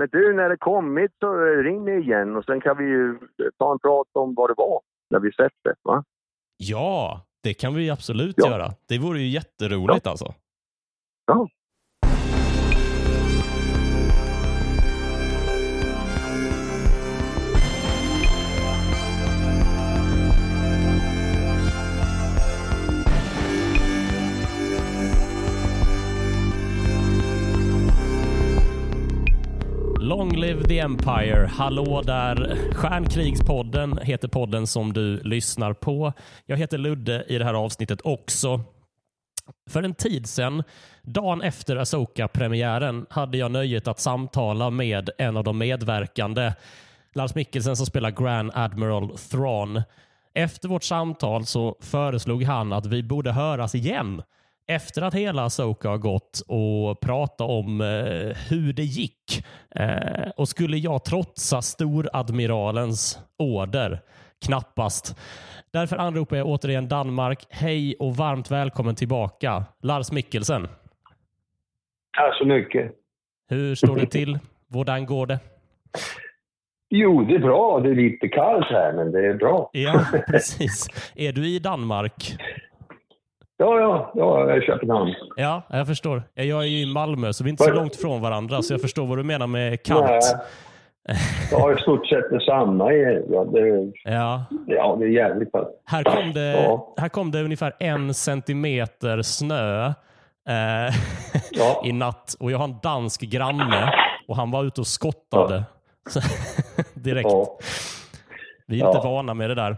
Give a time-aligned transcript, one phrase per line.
[0.00, 3.18] Men du, när det kommit så ring mig igen och sen kan vi ju
[3.58, 4.80] ta en prat om vad det var
[5.10, 5.74] när vi sett det.
[5.82, 6.04] Va?
[6.56, 8.50] Ja, det kan vi absolut Ja.
[8.50, 8.68] göra.
[8.88, 10.34] Det vore ju jätteroligt alltså.
[11.26, 11.48] Ja.
[30.10, 31.46] Long live the Empire.
[31.46, 32.58] Hallå där.
[32.74, 36.12] Stjärnkrigspodden heter podden som du lyssnar på.
[36.46, 38.60] Jag heter Ludde i det här avsnittet också.
[39.70, 40.62] För en tid sedan,
[41.02, 46.52] dagen efter Asoka-premiären, hade jag nöjet att samtala med en av de medverkande,
[47.14, 49.82] Lars Mikkelsen som spelar Grand Admiral Thrawn.
[50.34, 54.22] Efter vårt samtal så föreslog han att vi borde höras igen
[54.66, 59.44] efter att hela Asoka har gått och prata om eh, hur det gick.
[59.74, 64.00] Eh, och skulle jag trotsa storadmiralens order?
[64.46, 65.16] Knappast.
[65.72, 67.46] Därför anropar jag återigen Danmark.
[67.50, 69.64] Hej och varmt välkommen tillbaka.
[69.82, 70.68] Lars Mikkelsen,
[72.16, 72.92] Tack så mycket.
[73.48, 74.38] hur står det till?
[74.68, 75.38] Hvordan går det?
[76.88, 77.80] Jo, det är bra.
[77.80, 79.70] Det är lite kallt här, men det är bra.
[79.72, 80.86] Ja, precis.
[81.14, 82.36] Är du i Danmark?
[83.60, 85.14] Ja, ja, ja jag är i Köpenhamn.
[85.36, 86.22] Ja, jag förstår.
[86.34, 88.80] Jag är ju i Malmö, så vi är inte så långt från varandra, så jag
[88.80, 90.36] förstår vad du menar med kallt.
[91.52, 92.92] Har i stort sett detsamma.
[92.92, 95.68] Ja, det, Ja, ja, det är jävligt kallt.
[95.86, 96.94] Här kom det, Ja.
[96.96, 100.94] här kom det ungefär en centimeter snö eh,
[101.50, 101.82] Ja.
[101.84, 103.92] i natt och jag har en dansk granne
[104.28, 105.64] och han var ute och skottade.
[106.94, 107.28] Direkt.
[107.32, 107.58] Ja.
[108.66, 109.10] Vi är inte Ja.
[109.10, 109.76] vana med det där.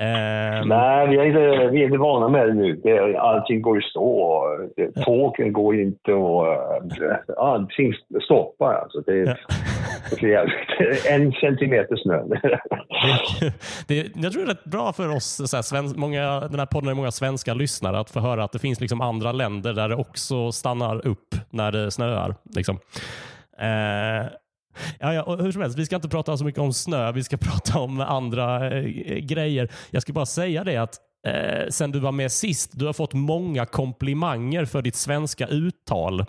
[0.00, 2.76] Eh, Nej, vi är, inte, vi är inte vana med det nu.
[2.76, 4.44] Det, allting går i stå.
[5.04, 7.92] Tågen går inte och äh, allting
[8.24, 8.74] stoppar.
[8.74, 10.28] Alltså, det, Ja.
[10.28, 10.52] är.
[11.14, 12.22] En centimeter snö.
[13.88, 16.66] det, jag tror det är rätt bra för oss, så här, sven, många, den här
[16.66, 19.88] podden har många svenska lyssnare, att få höra att det finns liksom andra länder där
[19.88, 22.34] det också stannar upp när det snöar.
[22.56, 22.78] Liksom.
[23.58, 24.26] Eh,
[24.98, 27.24] ja, ja, och hur som helst, vi ska inte prata så mycket om snö, vi
[27.24, 28.84] ska prata om andra eh,
[29.16, 29.72] grejer.
[29.90, 33.14] Jag ska bara säga det att eh, sen du var med sist, du har fått
[33.14, 36.24] många komplimanger för ditt svenska uttal.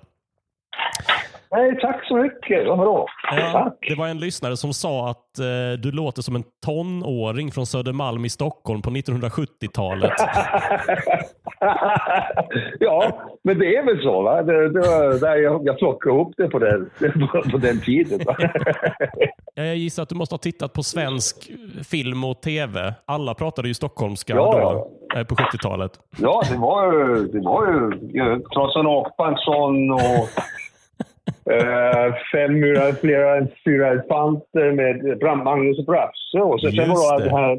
[1.51, 2.67] Nej, tack så mycket.
[2.67, 3.05] Vad bra.
[3.31, 3.77] Ja, Tack.
[3.89, 8.25] det var en lyssnare som sa att eh, du låter som en tonåring från Södermalm
[8.25, 10.11] i Stockholm på 1970-talet.
[12.79, 14.21] ja, men det är väl så.
[14.21, 14.41] Va?
[14.43, 18.19] Det, det var där jag, jag plockade ihop det på den, på, på den tiden.
[19.53, 21.51] Jag gissar att du måste ha tittat på svensk
[21.91, 22.93] film och tv.
[23.05, 25.91] Alla pratade ju stockholmska Ja, då, eh, på 70-talet.
[26.17, 27.91] ja, det var ju, det var ju
[28.87, 30.27] Åkbansson och
[32.31, 36.39] fem murar, flera fyra elefanter med Magnus och Brasse.
[36.39, 37.25] Och så, sen var det.
[37.25, 37.51] det här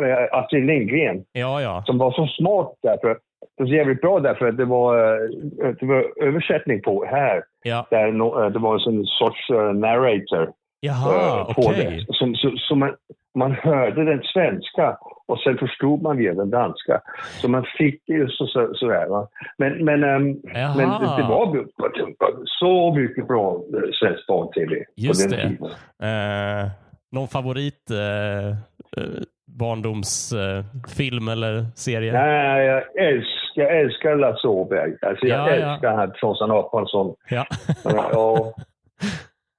[0.00, 1.24] eh, Astrid Lindgren.
[1.32, 1.82] Ja, ja.
[1.86, 3.18] som var så smart därför.
[3.56, 7.44] Det var jävligt bra därför att det var, eh, det var översättning på här.
[7.62, 7.86] ja.
[7.90, 12.04] Där eh, det var en sorts eh, narrator Jaha, eh, på okej.
[12.08, 12.14] det.
[12.14, 12.94] Som, så, så man,
[13.38, 14.98] man hörde den svenska
[15.28, 17.00] och sen förstod man via den danska.
[17.40, 19.06] Så man fick ju så, så, sådär.
[19.06, 19.28] Va?
[19.58, 20.00] Men, men,
[20.54, 20.74] Jaha.
[20.76, 21.66] men det, det var
[22.60, 25.48] så mycket bra eh, svensk barn-tv på Just den det.
[25.48, 25.66] tiden.
[26.02, 26.70] Eh,
[27.12, 28.54] någon favorit eh, eh,
[29.58, 32.12] barndomsfilm eller serie?
[32.12, 34.92] Nej, jag älskar, jag älskar Lasse Åberg.
[35.02, 35.72] Alltså, jag Ja, ja.
[35.72, 37.14] älskar han Trossan Apansson.
[37.30, 37.46] Ja.
[37.84, 38.52] Ja.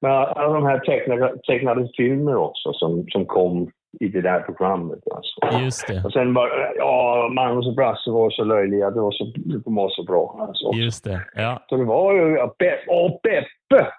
[0.01, 4.99] Men alla de här tecknade, tecknade filmer också som, som kom i det där programmet.
[5.15, 5.63] Alltså.
[5.63, 6.01] Just det.
[6.05, 8.91] Och sen var ja, Magnus och Brasse var så löjliga.
[8.91, 10.35] Det var så, de var så bra.
[10.39, 10.71] Alltså.
[10.73, 11.21] Just det.
[11.33, 12.35] Ja, Så det var ju...
[12.35, 13.91] Ja, Be, åh, Beppe!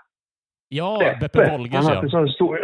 [0.69, 1.95] ja Beppe Wolgers Han ja.
[1.95, 2.59] hade sån stor...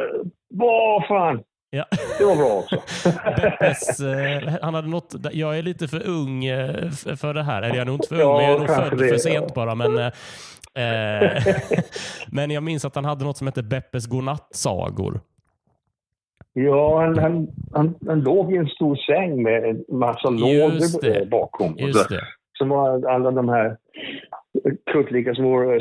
[0.55, 1.43] Vad fan!
[1.77, 1.85] Ja.
[2.19, 2.77] Det var bra också.
[3.43, 7.63] Beppes, eh, han hade något, jag är lite för ung eh, för det här.
[7.63, 9.19] Eller jag är nog inte för ung, Ja, men jag är nog född för ja.
[9.19, 9.75] sent bara.
[9.75, 10.13] Men, eh,
[12.33, 15.21] men jag minns att han hade något som hette Beppes godnattsagor.
[16.53, 21.75] Ja, han, han, han, han låg i en stor säng med en massa lådor bakom.
[21.79, 22.21] Just det.
[22.59, 23.77] Som var alla de här
[24.93, 25.81] kuttliga små,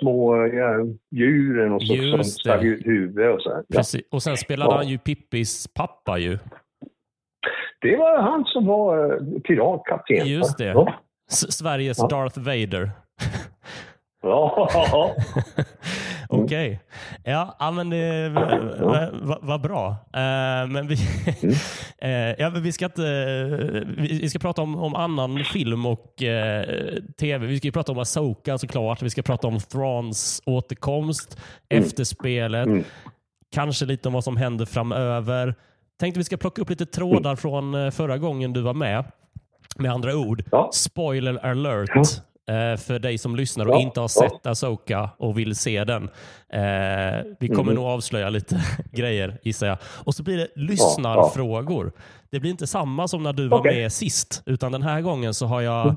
[0.00, 0.74] små ja,
[1.10, 3.50] djuren och så, som stack ut huvudet och så.
[3.54, 3.62] här.
[3.74, 4.02] Precis.
[4.10, 4.76] Och sen spelade Ja.
[4.76, 6.38] han ju Pippis pappa ju.
[7.80, 10.26] Det var han som var eh, piratkapten.
[10.26, 10.64] Just det.
[10.64, 10.94] Ja.
[11.30, 11.98] Sveriges.
[11.98, 12.90] Darth Vader.
[14.24, 14.68] Ja.
[16.32, 16.44] Okej.
[16.44, 16.80] Okej.
[17.24, 18.28] Ja, ja, men det
[18.80, 19.88] vad va, va bra.
[19.90, 20.94] Uh, men vi,
[22.04, 23.84] uh, ja, vi ska inte...
[23.98, 27.46] Vi, ska prata om, om annan film och uh, tv.
[27.46, 29.02] Vi ska ju prata om Asoka såklart.
[29.02, 31.38] Vi ska prata om Thrawns återkomst,
[31.70, 31.84] Mm.
[31.84, 32.84] efterspelet, Mm.
[33.54, 35.54] kanske lite om vad som händer framöver.
[36.00, 39.04] Tänkte vi ska plocka upp lite trådar från eh, förra gången du var med.
[39.78, 40.70] Med andra ord, Ja.
[40.72, 42.02] spoiler alert eh,
[42.78, 44.28] för dig som lyssnar och Ja, inte har ja.
[44.30, 46.02] sett Asoka och vill se den.
[46.52, 47.74] Eh, vi kommer Mhm.
[47.74, 48.62] nog avslöja lite
[48.92, 49.78] grejer gissar jag.
[50.04, 51.92] Och så blir det lyssnarfrågor.
[52.30, 55.46] Det blir inte samma som när du var med sist, utan den här gången så
[55.46, 55.96] har jag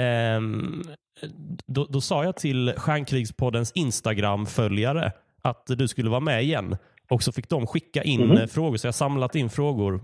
[0.00, 0.82] ehm,
[1.66, 5.12] då, då sa jag till Stjärnkrigspoddens Instagram-följare
[5.42, 6.76] att du skulle vara med igen.
[7.10, 9.94] Och så fick de skicka in eh, frågor, så jag har samlat in frågor.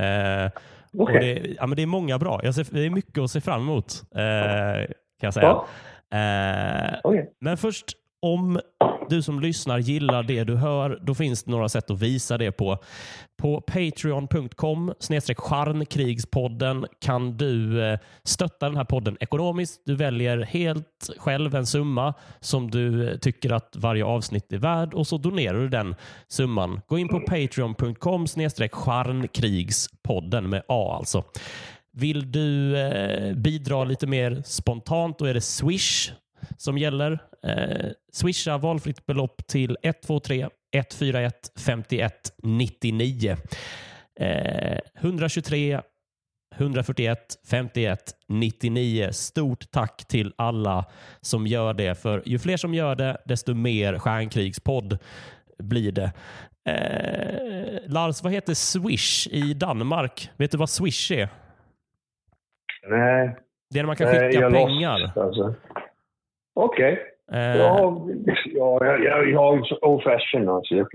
[0.00, 0.50] Eh,
[0.92, 1.40] och Okej.
[1.42, 2.52] det, ja, men det är många bra.
[2.52, 4.90] Ser, det är mycket att se fram emot, eh,
[5.24, 5.46] kan jag säga.
[5.46, 5.66] Ja.
[6.18, 7.32] Eh, Okej.
[7.40, 7.86] men först,
[8.22, 8.60] om
[9.08, 12.52] du som lyssnar gillar det du hör, då finns det några sätt att visa det
[12.52, 12.78] på.
[13.36, 14.94] På patreon.com
[15.36, 19.82] charnkrigspodden kan du eh, stötta den här podden ekonomiskt.
[19.84, 25.06] Du väljer helt själv en summa som du tycker att varje avsnitt är värd och
[25.06, 25.94] så donerar du den
[26.28, 26.80] summan.
[26.86, 28.26] Gå in på patreon.com
[28.72, 31.24] charnkrigspodden med A alltså.
[31.96, 36.12] Vill du eh, bidra lite mer spontant, då är det Swish
[36.56, 37.18] som gäller.
[37.42, 43.36] Eh, swisha valfritt belopp till 123 141 51 99.
[44.20, 45.80] Eh, 123
[46.56, 47.18] 141
[47.50, 47.98] 51
[48.28, 49.08] 99.
[49.12, 50.84] Stort tack till alla
[51.20, 51.94] som gör det.
[51.94, 54.98] För ju fler som gör det, desto mer Stjärnkrigspodd
[55.58, 56.12] blir det.
[56.68, 60.30] Eh, Lars, vad heter Swish i Danmark?
[60.36, 61.43] Vet du vad Swish är?
[62.90, 63.36] Nej,
[63.70, 64.98] Det är när man kan skicka jag pengar.
[64.98, 65.54] lost, alltså.
[66.54, 66.98] Okej.
[67.32, 68.06] Eh, Ja,
[68.54, 70.74] ja, jag, jag, är old fashion alltså.
[70.74, 70.86] Jag,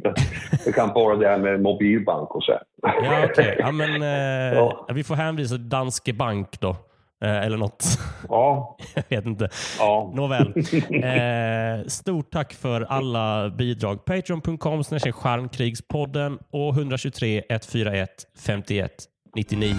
[0.66, 2.60] jag kan bara det här med mobilbank och så.
[2.82, 3.56] Ja, okej.
[3.60, 4.88] Ja, men, eh, Ja.
[4.94, 6.76] Vi får hänvisa till Danske Bank då.
[7.24, 7.84] Eh, eller något.
[8.30, 9.50] Ja, Jag vet inte.
[9.80, 10.12] ja.
[10.16, 10.54] Nåväl.
[11.04, 14.06] Eh, stort tack för alla bidrag.
[14.06, 18.10] Patreon.com snedstreck stjärnkrigspodden och 123 141
[18.46, 18.92] 51
[19.36, 19.76] 99.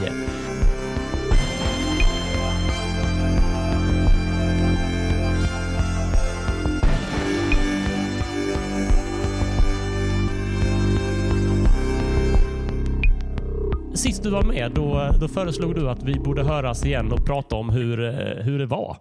[14.05, 14.85] Sist du var med då,
[15.20, 18.67] då föreslog du att vi borde höras igen och prata om hur, eh, hur det
[18.67, 18.97] var.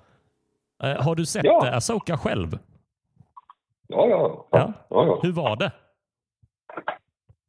[0.84, 1.62] Eh, har du sett Ja.
[1.66, 1.76] ja.
[1.76, 2.48] Asoka själv?
[3.88, 4.48] Ja, ja.
[4.52, 4.74] Ja.
[4.90, 5.06] ja.
[5.06, 5.20] ja.
[5.24, 5.72] Hur var det?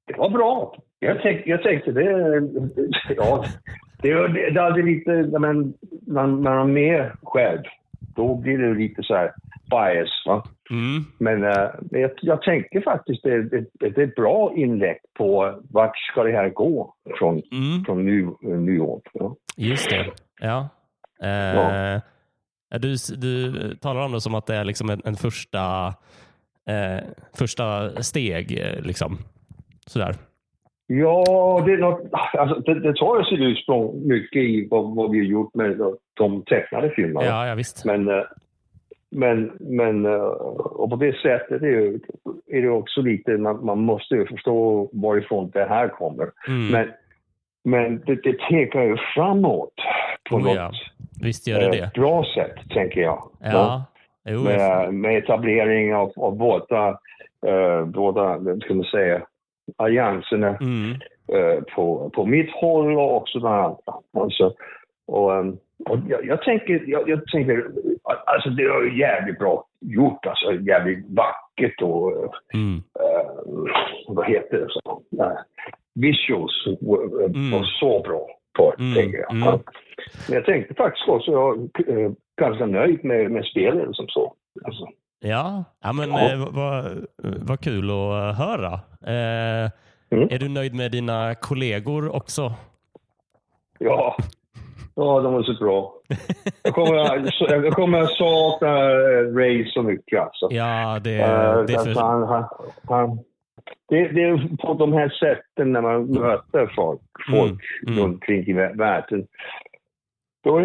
[0.06, 0.76] Det var bra.
[0.98, 2.10] Jag tänkte, jag tänkte det...
[3.16, 3.44] Ja,
[4.02, 5.10] det, det, hade lite...
[5.38, 5.74] Men,
[6.06, 7.62] när man är med själv,
[8.16, 9.32] då blir det lite så här
[9.70, 10.22] bias.
[10.26, 10.44] Va?
[10.70, 11.04] Mm.
[11.18, 11.40] Men
[11.90, 16.22] men jag, jag tänker faktiskt det, det, det är ett bra inlägg på vart ska
[16.22, 17.84] det här gå från, Mm.
[17.86, 19.00] från nu, nyår.
[19.12, 19.36] Ja.
[19.56, 20.06] Just det.
[20.40, 20.68] Ja.
[21.22, 22.00] Eh,
[22.80, 25.86] Du, du talar om det som att det är liksom en, en första,
[26.68, 27.04] eh,
[27.38, 28.64] första steg.
[28.82, 29.18] Liksom.
[29.86, 30.14] Sådär.
[30.86, 32.00] Ja, det, är något,
[32.38, 35.96] alltså, det, det tar sitt ursprung mycket i vad, vad vi har gjort med de-
[36.14, 37.26] de tecknade filmerna.
[37.26, 37.84] Ja, ja visst.
[37.84, 38.22] Men, eh,
[39.10, 42.00] men, men eh, och på det sättet är, ju,
[42.46, 46.30] är det också lite, man, man måste ju förstå varifrån det här kommer.
[46.48, 46.68] Mm.
[46.68, 46.90] Men,
[47.64, 49.74] men det, det pekar ju framåt
[50.30, 50.72] på Oh, något ja.
[51.22, 51.90] Visst gör det eh, det.
[51.94, 53.30] bra sätt, tänker jag.
[53.40, 53.84] Ja.
[54.24, 56.88] Jo, Med, med etablering av, av båda,
[57.46, 59.22] eh, båda, ska man säga,
[59.76, 60.92] allianserna mm.
[61.32, 63.94] eh, på, på mitt håll och också den andra.
[64.12, 64.54] Alltså,
[65.06, 67.70] och, ehm, och jag, jag, tänker, jag, jag tänker,
[68.26, 72.12] alltså det är ju jävligt bra gjort, alltså jävligt vackert och
[72.54, 72.76] Mm.
[73.00, 73.30] eh,
[74.08, 74.66] vad heter det?
[74.70, 75.32] Så, uh,
[75.94, 77.50] visuals var, Mm.
[77.50, 78.26] var så bra
[78.58, 79.30] på Mm, tänker jag.
[79.32, 79.58] mm.
[80.28, 82.10] Men jag tänkte faktiskt också, jag är eh,
[82.40, 84.34] ganska nöjd med, med spelet som så.
[84.64, 84.86] Alltså,
[85.22, 86.32] Ja, ja men Ja.
[86.32, 86.84] eh, vad,
[87.48, 88.72] vad kul att höra.
[89.14, 89.70] Eh,
[90.12, 90.28] Mm.
[90.30, 92.52] Är du nöjd med dina kollegor också?
[93.78, 94.16] Ja,
[94.94, 95.92] ja de var så bra.
[96.62, 96.94] Jag kommer,
[97.64, 100.48] jag kommer sakna eh, Ray så mycket alltså.
[100.50, 102.00] Ja, det, Eh, det är alltså, för...
[102.00, 102.44] han, han,
[102.88, 103.18] han,
[103.88, 108.04] det, det är på de här sätten när man möter folk, folk Mm, mm.
[108.04, 109.26] runt omkring i vä- världen.
[110.44, 110.64] Då är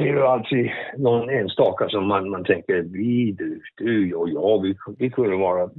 [0.00, 4.74] det ju alltid någon enstaka som man, man tänker, vi, du, du och jag, vi,
[4.98, 5.70] vi kunde vara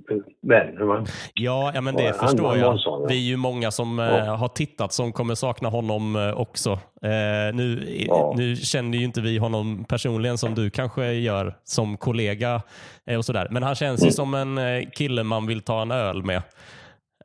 [0.42, 0.86] vänner.
[0.86, 1.06] Man.
[1.34, 2.72] Ja, ja, men det förstår han jag.
[2.72, 3.08] en sån, ja.
[3.10, 4.36] Vi är ju många som eh, Ja.
[4.36, 6.72] har tittat som kommer sakna honom eh, också.
[7.04, 8.34] Eh, nu, Ja.
[8.38, 12.62] nu känner ju inte vi honom personligen som du kanske gör som kollega
[13.08, 13.48] eh, och sådär.
[13.52, 14.08] Men han känns Mm.
[14.08, 16.42] ju som en eh, kille man vill ta en öl med.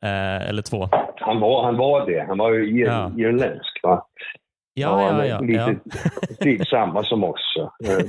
[0.01, 0.89] Eh, eller två.
[1.15, 2.69] Han, var, han var det, han var ju
[3.17, 3.79] irländsk.
[3.83, 4.05] Va?
[4.75, 5.39] Ja, ja, ja.
[5.43, 5.75] ja.
[6.39, 7.53] Lite, samma som oss.
[7.89, 8.05] Eh,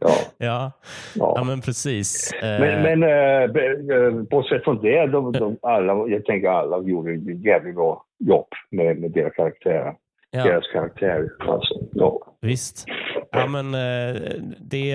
[0.00, 0.08] ja,
[0.38, 0.72] ja.
[1.14, 1.32] ja.
[1.36, 2.32] ja men precis.
[2.32, 7.44] Eh, Men, men äh, bortsett från det, de, de, alla, jag tänker alla gjorde ett
[7.44, 9.94] jävligt bra jobb med, med deras karaktärer.
[10.30, 10.44] ja.
[10.44, 11.28] Deras karaktärer.
[11.38, 12.18] Alltså, ja.
[12.40, 12.84] Visst.
[13.30, 14.20] Ja, men eh,
[14.60, 14.94] det,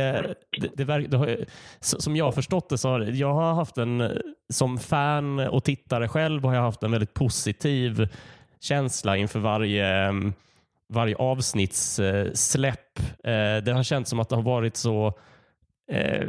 [0.62, 1.30] det, det, verk- det har,
[1.80, 4.08] som jag har förstått det så har jag har haft en, eh,
[4.54, 8.08] som fan och tittare själv har jag haft en väldigt positiv
[8.62, 10.34] känsla inför varje, mm,
[10.94, 13.00] varje avsnittssläpp.
[13.24, 15.08] Eh, Det har känts som att det har varit så
[15.92, 16.28] eh,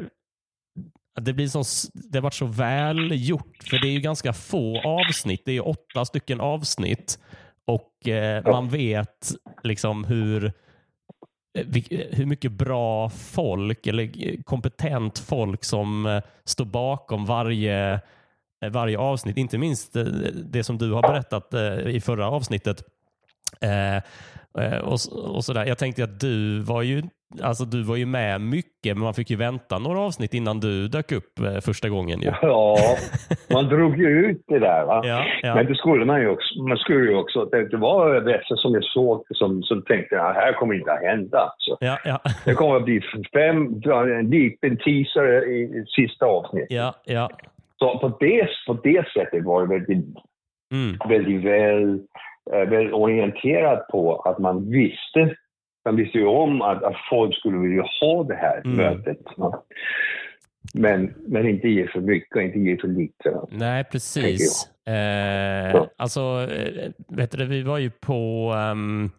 [1.21, 1.63] det, blir så,
[1.95, 5.43] det har varit så väl gjort, för det är ju ganska få avsnitt.
[5.45, 7.19] Det är åtta stycken avsnitt
[7.67, 9.33] och eh, man vet
[9.63, 10.53] liksom hur
[12.11, 18.01] hur mycket bra folk eller kompetent folk som står bakom varje,
[18.73, 19.37] varje avsnitt.
[19.37, 20.05] Inte minst eh,
[20.53, 22.83] det som du har berättat eh, i förra avsnittet.
[23.61, 23.97] Eh,
[24.65, 24.99] eh, och,
[25.35, 25.67] och sådär.
[25.67, 27.03] Jag tänkte att du var ju
[27.43, 30.89] Alltså du var ju med mycket, men man fick ju vänta några avsnitt innan du
[30.89, 32.21] dök upp eh, första gången.
[32.21, 32.31] Ju.
[32.43, 32.77] ja,
[33.53, 34.85] man drog ju ut det där.
[34.87, 35.01] Va?
[35.05, 35.55] Ja, ja.
[35.55, 36.63] Men det skulle man ju också.
[36.63, 40.35] Man skulle ju också det, det var vissa som jag såg som, som tänkte att
[40.35, 41.39] här kommer inte att hända.
[41.39, 41.77] Alltså.
[41.81, 43.01] Ja, ja, Det kommer att bli
[43.33, 43.83] fem,
[44.19, 46.71] en liten teaser i, i sista avsnittet.
[46.71, 47.31] ja, ja.
[47.79, 50.07] Så på det, på det sättet var det väldigt,
[50.73, 50.97] Mm.
[51.09, 52.01] väldigt väl,
[52.53, 55.37] eh, väl orienterat på att man visste
[55.85, 58.77] man visste ju om att, att folk skulle vilja ha det här Mm.
[58.77, 59.19] mötet.
[60.75, 63.41] Men, men inte ge för mycket och inte ge för lite.
[63.51, 64.71] Nej, precis.
[64.87, 66.21] Eh, alltså,
[66.51, 68.53] eh, vet du, vi var ju på...
[68.57, 69.11] ehm,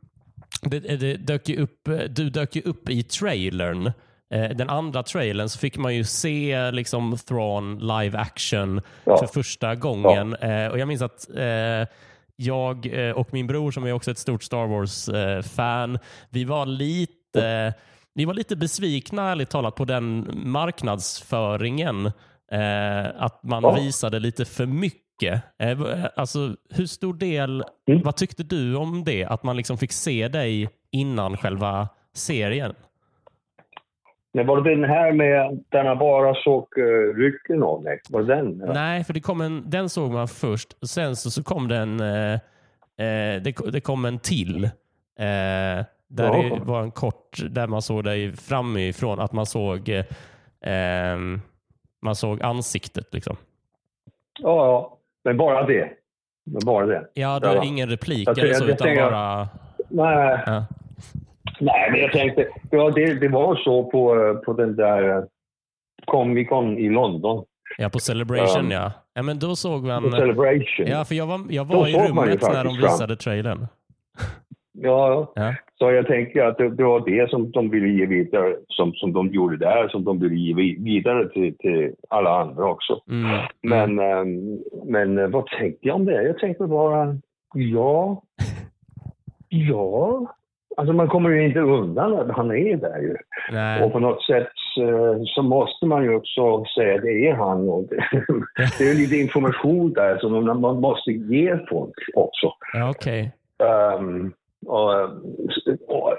[0.62, 3.92] det, det dök upp, du dök ju upp i trailern.
[4.34, 9.18] Eh, den andra trailern så fick man ju se liksom Thrawn live action Ja.
[9.18, 10.36] för första gången.
[10.36, 11.88] Eh, och Jag minns att eh,
[12.36, 17.74] jag och min bror som är också ett stort Star Wars-fan, vi var lite
[18.14, 22.12] vi var lite besvikna ärligt talat på den marknadsföringen.
[23.18, 23.72] Att man Ja.
[23.74, 25.42] visade lite för mycket.
[26.16, 28.02] Alltså, hur stor del, Mm.
[28.04, 29.26] vad tyckte du om det?
[29.26, 32.76] Att man liksom fick se dig innan själva serien?
[34.34, 38.00] Men var det den här med där han bara såg uh, ryggen av mig?
[38.10, 38.64] Var det den?
[38.66, 38.74] Ja.
[38.74, 40.88] Nej, för det kom en, den såg man först.
[40.88, 44.64] Sen så, så kom den, eh, eh, det, det kom en till.
[44.64, 44.70] Eh,
[46.08, 46.56] där Ja.
[46.56, 50.06] det var en kort, där man såg dig framifrån, att man såg, eh,
[50.66, 51.42] ehm,
[52.02, 53.14] man såg ansiktet.
[53.14, 53.36] Liksom.
[54.40, 54.98] ja, ja.
[55.24, 55.90] Men bara det.
[56.46, 57.08] Men bara det.
[57.14, 59.50] Ja, det var ingen replik eller så, utan bara...
[59.90, 60.66] Nej, Ja.
[61.60, 62.48] Nej men jag tänkte...
[62.72, 65.24] Ja, det, det var så på, på den där eh,
[66.06, 67.46] Comic Con i London.
[67.78, 68.92] ja, på Celebration Um, ja.
[69.14, 70.12] Ja, men då såg På man...
[70.12, 70.88] Celebration.
[70.88, 72.76] Ja, för jag var, jag Då var i rummet när de faktiskt fram.
[72.76, 73.68] visade trailern.
[74.82, 75.56] Ja, Ja.
[75.80, 79.14] så jag tänker att det, det var det som de ville ge vidare, som, som
[79.14, 83.02] de gjorde där, som de ville ge vi- vidare till, till alla andra också.
[83.10, 83.40] Mm.
[83.62, 86.24] Men, ehm, men eh, vad tänkte jag om det?
[86.24, 87.18] Jag tänkte bara,
[87.54, 88.22] ja,
[89.50, 90.28] ja.
[90.78, 93.16] Alltså man kommer ju inte undan att han är där ju.
[93.52, 93.84] Nej.
[93.84, 97.70] Och på något sätt eh, så måste man ju också säga att det är han.
[97.70, 98.04] Och det,
[98.78, 102.54] det är ju lite information där som man måste ge folk också.
[102.74, 103.32] Ja, okej.
[103.64, 104.34] Ehm,
[104.66, 105.04] och,
[105.88, 106.18] och,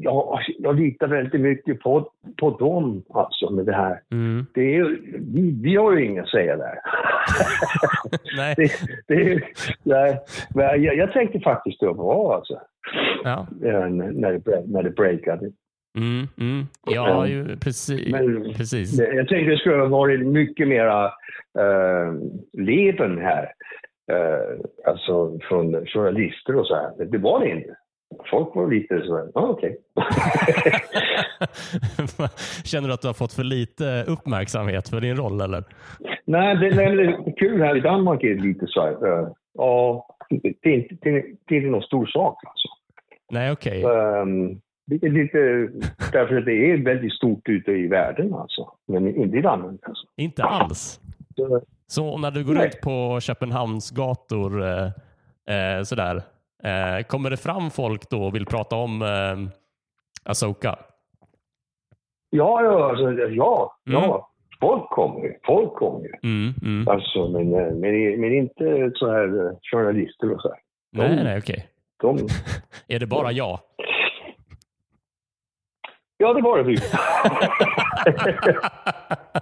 [0.00, 4.00] ja, jag litar väldigt mycket på, på dem alltså med det här.
[4.12, 4.46] Mm.
[4.54, 4.98] Det är,
[5.34, 6.78] vi, vi har ju inget att säga där.
[8.36, 8.54] Nej.
[9.08, 9.40] det, det,
[9.82, 10.20] nej,
[10.54, 12.60] men jag, jag tänkte faktiskt det var bra alltså.
[13.24, 13.46] Ja.
[13.64, 15.50] eh, När det, när det breakade.
[15.98, 16.66] Mm, mm.
[16.86, 18.12] Ja, ju, precis.
[18.12, 18.98] Men- precis.
[18.98, 22.14] Jag tänkte det skulle ha varit mycket mera uh,
[22.52, 23.52] leven här.
[24.12, 24.58] Eh,
[24.90, 27.04] alltså från journalister och så här.
[27.04, 27.76] Det var det inte.
[28.30, 29.78] Folk var lite så här, ah, okej.
[32.64, 35.64] Känner du att du har fått för lite uppmärksamhet för din roll eller?
[36.24, 39.20] Nej, det, det, det är kul här i Danmark är det lite så här.
[39.22, 40.06] eh, Ja,
[40.42, 42.68] det är inte, det är, inte någon stor sak alltså.
[43.30, 43.84] Nej, okej.
[43.84, 45.38] Um, det är lite,
[46.12, 48.72] därför att det är väldigt stort ute i världen alltså.
[48.86, 50.06] Men inte i Danmark alltså.
[50.16, 51.00] Inte alls.
[51.36, 52.66] Så, Så när du går Nej.
[52.66, 54.86] ut på Köpenhamns gator eh,
[55.56, 56.22] eh, sådär,
[56.64, 59.48] eh, kommer det fram folk då och vill prata om, eh,
[60.30, 60.78] Asoka?
[62.30, 64.02] Ja, ja, alltså, ja, Mm.
[64.02, 64.28] ja.
[64.62, 65.34] Folk kommer ju.
[65.46, 66.12] Folk kommer ju.
[66.22, 66.88] Mm, mm.
[66.88, 70.58] Alltså, men, eh, men, men inte så här eh, journalister och så här.
[70.92, 71.66] Nej, De- nej, okej.
[72.02, 72.18] De,
[72.94, 73.58] Är det bara jag?
[76.16, 76.82] ja, det var det.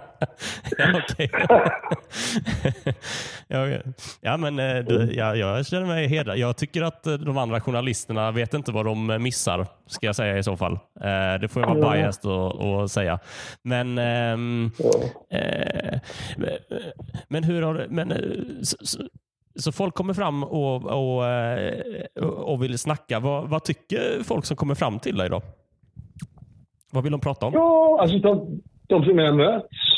[3.47, 3.67] ja,
[4.21, 6.37] ja, men eh, du, ja, jag känner mig hedrad.
[6.37, 10.37] Jag tycker att eh, de andra journalisterna vet inte vad de missar, ska jag säga
[10.37, 10.73] i så fall.
[10.73, 13.19] Eh, Det får jag vara biased och, och säga.
[13.61, 15.37] Men, Ja.
[15.37, 15.99] eh,
[17.27, 18.17] men hur har men, eh,
[19.55, 21.79] så, folk kommer fram och, och, eh,
[22.23, 23.19] och vill snacka.
[23.19, 25.41] Vad, vad tycker folk som kommer fram till dig då?
[26.91, 27.53] Vad vill de prata om?
[27.53, 29.90] Ja, alltså de, de som jag möts, eh,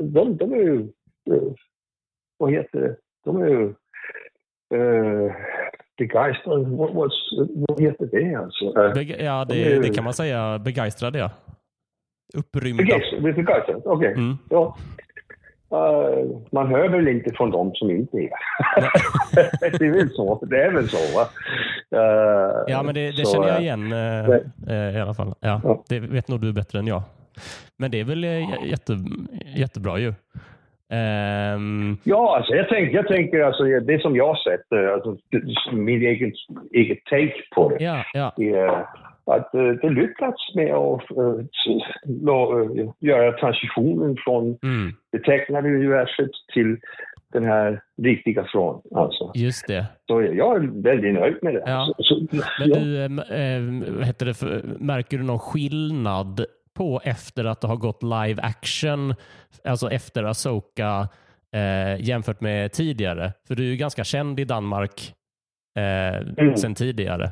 [0.00, 0.80] de, de är ju...
[1.30, 1.42] eh,
[2.38, 2.96] Vad heter det?
[3.24, 3.74] De är ju...
[4.74, 5.32] Uh,
[5.98, 6.64] begeistrade.
[6.64, 7.10] Vad, vad,
[7.68, 8.64] vad heter det alltså?
[8.64, 10.58] Uh, Beg- ja, det, det kan man säga.
[10.58, 11.30] Begeistrade, ja.
[12.34, 12.82] Upprymda.
[12.82, 14.12] begeistrade, begeistrade, okej.
[14.12, 14.38] Mm.
[14.50, 14.76] Ja.
[15.70, 18.30] Eh, man hör väl inte från dem som inte är.
[19.78, 20.44] det är väl så.
[20.44, 21.26] Det är väl så, va?
[21.90, 25.34] Eh, Ja, men det, det så, känner jag eh, igen eh, eh, i alla fall.
[25.40, 25.84] Ja, Ja.
[25.88, 27.02] Det vet nog du bättre än jag.
[27.76, 28.98] Men det är väl eh, jätte,
[29.56, 30.12] jättebra ju.
[30.92, 35.16] Ehm, Ja, alltså jag, tänker, jag tänker alltså det som jag sett, eh, alltså,
[35.72, 36.32] min egen,
[36.72, 37.84] eget take på det.
[37.84, 38.32] ja, ja.
[38.36, 38.86] är
[39.36, 41.44] att eh, det lyckats med att eh,
[43.00, 46.76] göra transitionen från Mm, det tecknade universet till
[47.32, 48.82] den här riktiga från.
[48.94, 49.32] Alltså.
[49.34, 49.86] just det.
[50.06, 51.62] Så jag är väldigt nöjd med det.
[51.66, 51.94] Ja.
[51.96, 52.14] Så, så,
[52.60, 52.78] Men ja.
[52.78, 53.04] du,
[53.34, 56.44] ehm, vad heter det för, märker du någon skillnad
[56.78, 59.14] på efter att det har gått live action,
[59.64, 61.08] alltså efter Asoka
[61.54, 63.32] eh, jämfört med tidigare?
[63.48, 65.14] För du är ju ganska känd i Danmark
[65.78, 66.56] eh, Mm.
[66.56, 67.24] sen tidigare.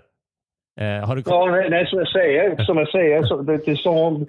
[0.81, 3.75] Eh, du, Ja, nej, nej, som jag säger, som jag säger så det, det är
[3.77, 4.27] som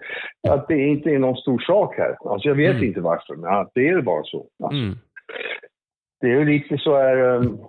[0.50, 2.32] att det inte är någon stor sak här.
[2.32, 2.84] Alltså jag vet Mm.
[2.84, 4.48] inte varför, men det är bara så.
[4.64, 4.98] Alltså, mm,
[6.22, 7.60] Det är ju lite så här um,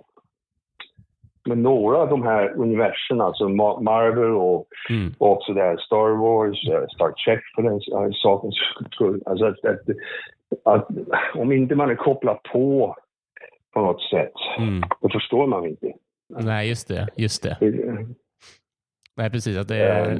[1.49, 6.09] med några av de här universen, alltså Ma- Marvel och mm, och också där Star
[6.17, 8.55] Wars, eh, Star Trek för den eh, sakens
[8.91, 9.21] skull.
[9.25, 9.81] Alltså att, att,
[10.63, 10.87] att
[11.33, 12.95] om inte man är kopplad på
[13.73, 14.81] på något sätt, mm.
[15.01, 15.93] då förstår man inte.
[16.39, 17.07] Nej, just det.
[17.15, 17.57] Just det.
[17.59, 18.05] Det,
[19.15, 19.57] Nej, precis.
[19.57, 20.11] Att det, är,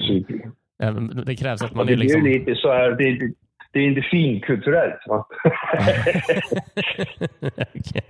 [0.82, 0.94] eh,
[1.26, 2.24] det krävs att man det är liksom...
[2.24, 3.34] lite så här, det,
[3.74, 5.00] det, är inte finkulturellt.
[5.08, 5.26] Va?
[7.42, 8.02] Okej.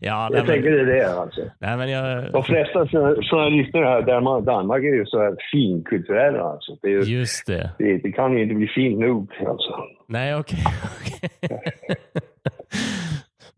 [0.00, 1.40] ja, jag tänker men, det är det alltså.
[1.58, 2.32] nej, men jag...
[2.32, 6.76] De flesta så- journalister här, man, Danmark är ju så här finkulturella alltså.
[6.82, 7.70] Det, är, ju- Just det.
[7.78, 9.84] det, det kan ju inte bli fint nog alltså.
[10.08, 10.58] Nej, okej.
[11.00, 11.30] okej.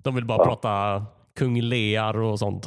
[0.04, 0.44] De vill bara Ja.
[0.44, 1.02] prata
[1.38, 2.64] kung Lear och sånt.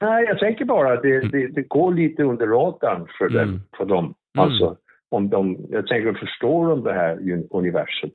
[0.00, 3.36] Nej, jag tänker bara att det, det, det går lite under radarn för, Mm.
[3.36, 4.14] dem, för dem.
[4.38, 4.48] Mm.
[5.10, 8.10] Om de, jag tänker, förstår de det här un- universet?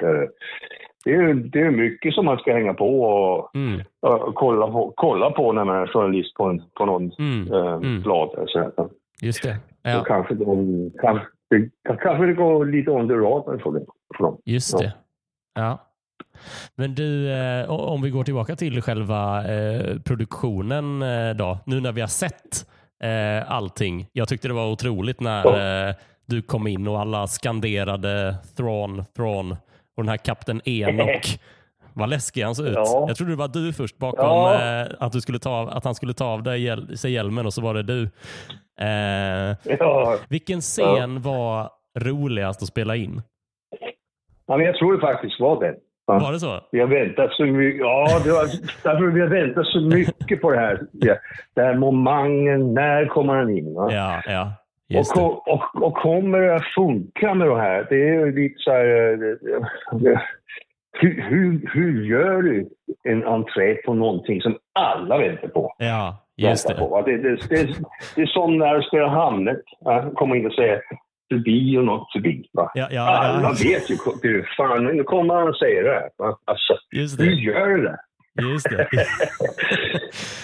[1.05, 3.81] Det, är, det är mycket som man ska hänga på och, Mm.
[4.01, 7.53] och kolla, på, kolla på när man är journalist på, en, på någon Mm.
[7.53, 8.01] eh, Mm.
[8.01, 8.29] blad.
[8.47, 8.89] Så
[9.21, 9.57] Just det.
[9.83, 13.85] Ja, kanske, de, kan, det, kanske det går lite under radarn för dem.
[14.17, 14.37] För dem.
[14.45, 14.79] just Ja.
[14.79, 14.93] det.
[15.55, 15.77] Ja.
[16.75, 21.57] Men du, eh, om vi går tillbaka till själva eh, produktionen eh, då.
[21.65, 22.65] Nu när vi har sett
[23.03, 24.07] eh, allting.
[24.11, 25.45] Jag tyckte det var otroligt när
[25.89, 25.93] eh,
[26.25, 29.51] du kom in och alla skanderade Thrawn, Thrawn
[29.97, 31.39] och den här kapten Enoch.
[31.93, 32.73] Vad läskig han såg ut.
[32.75, 33.05] Ja.
[33.07, 34.81] Jag trodde det var du först bakom Ja.
[34.81, 37.53] eh, att, du skulle ta, att han skulle ta av dig hjäl- sig hjälmen och
[37.53, 38.03] så var det du.
[38.81, 43.21] Eh, Ja, vilken scen var roligast att spela in?
[44.47, 45.75] ja, men jag tror det faktiskt var.
[46.07, 46.19] Ja.
[46.19, 46.59] Var det så?
[46.71, 47.79] Vi har väntat så mycket.
[47.81, 48.45] Ja, det var,
[48.83, 50.81] därför vi har väntat så mycket på det här.
[51.55, 53.73] Det här momangen, när kommer han in?
[53.73, 53.89] Va?
[53.93, 54.51] Ja, ja.
[55.21, 57.87] Och, och, och kommer det att funka med det här?
[57.89, 59.13] Det är lite så här...
[60.11, 60.19] eh,
[60.99, 62.69] Hur, hur, hur gör du
[63.03, 65.75] en entré på någonting som alla väntar på?
[65.77, 66.73] Ja, just det.
[66.73, 67.67] På, det, det, det,
[68.15, 69.61] det är som när du spelar Hamlet.
[70.15, 70.81] Kommer in och säger
[71.33, 72.49] förbi och något förbi.
[72.53, 72.71] Va?
[72.73, 73.49] Ja, ja, Alla ja.
[73.63, 73.95] vet ju.
[74.21, 76.09] Du, fan, nu kommer han och säger det här.
[76.17, 76.37] Va?
[76.45, 76.77] Alltså,
[77.23, 77.97] hur gör du det?
[78.41, 78.87] Just det.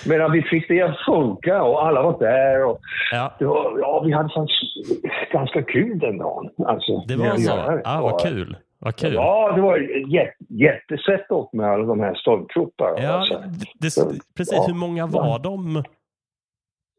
[0.10, 2.66] Men att vi fick det att funka och alla var där.
[2.66, 2.80] Och
[3.12, 6.50] Ja, var, ja, vi hade faktiskt ganska kul den dagen.
[6.66, 7.82] Alltså, det var så.
[7.84, 8.58] Ja, vad kul.
[8.80, 9.14] Vad kul.
[9.14, 9.78] Ja, det var
[10.14, 13.04] jätte, jättesätt med alla de här stormtrupperna.
[13.04, 13.44] Ja, alltså.
[13.80, 13.90] det,
[14.38, 14.58] precis.
[14.58, 14.64] Ja.
[14.68, 15.84] Hur många var de?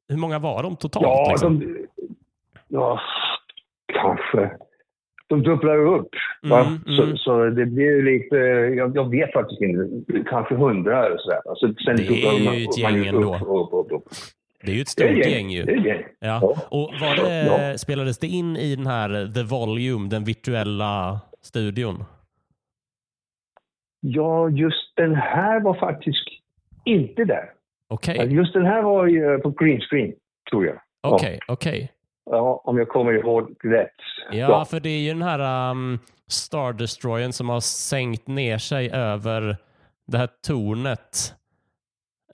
[0.08, 1.06] Hur många var de totalt?
[1.06, 1.60] ja, liksom?
[1.60, 1.86] de,
[2.68, 3.00] ja,
[3.92, 4.50] kanske.
[5.28, 6.08] De dubblar upp.
[6.42, 6.60] Va?
[6.60, 7.16] Mm, Så, mm.
[7.16, 8.36] så det blir ju lite,
[8.76, 11.40] jag, jag vet faktiskt inte, kanske hundra eller sådär.
[11.48, 13.34] Alltså, sen Det är ju man- ett gäng ändå.
[13.36, 14.04] Upp, upp, upp, upp.
[14.64, 15.30] Det är ju ett stort gäng.
[15.30, 15.62] gäng ju.
[15.88, 16.02] Gäng.
[16.20, 16.38] Ja.
[16.42, 16.56] Ja.
[16.70, 17.78] Och var det, Ja.
[17.78, 22.04] spelades det in i den här The Volume, den virtuella studion?
[24.00, 26.24] Ja, just den här var faktiskt
[26.84, 27.50] inte där.
[27.90, 30.12] Okej, Just den här var ju på green screen,
[30.50, 30.76] tror jag.
[31.02, 31.92] okej, okej.
[32.30, 33.90] Ja, om jag kommer ihåg rätt.
[34.30, 35.98] Ja, för det är ju den här um,
[36.30, 39.56] Star Destroyern som har sänkt ner sig över
[40.06, 41.34] det här tornet.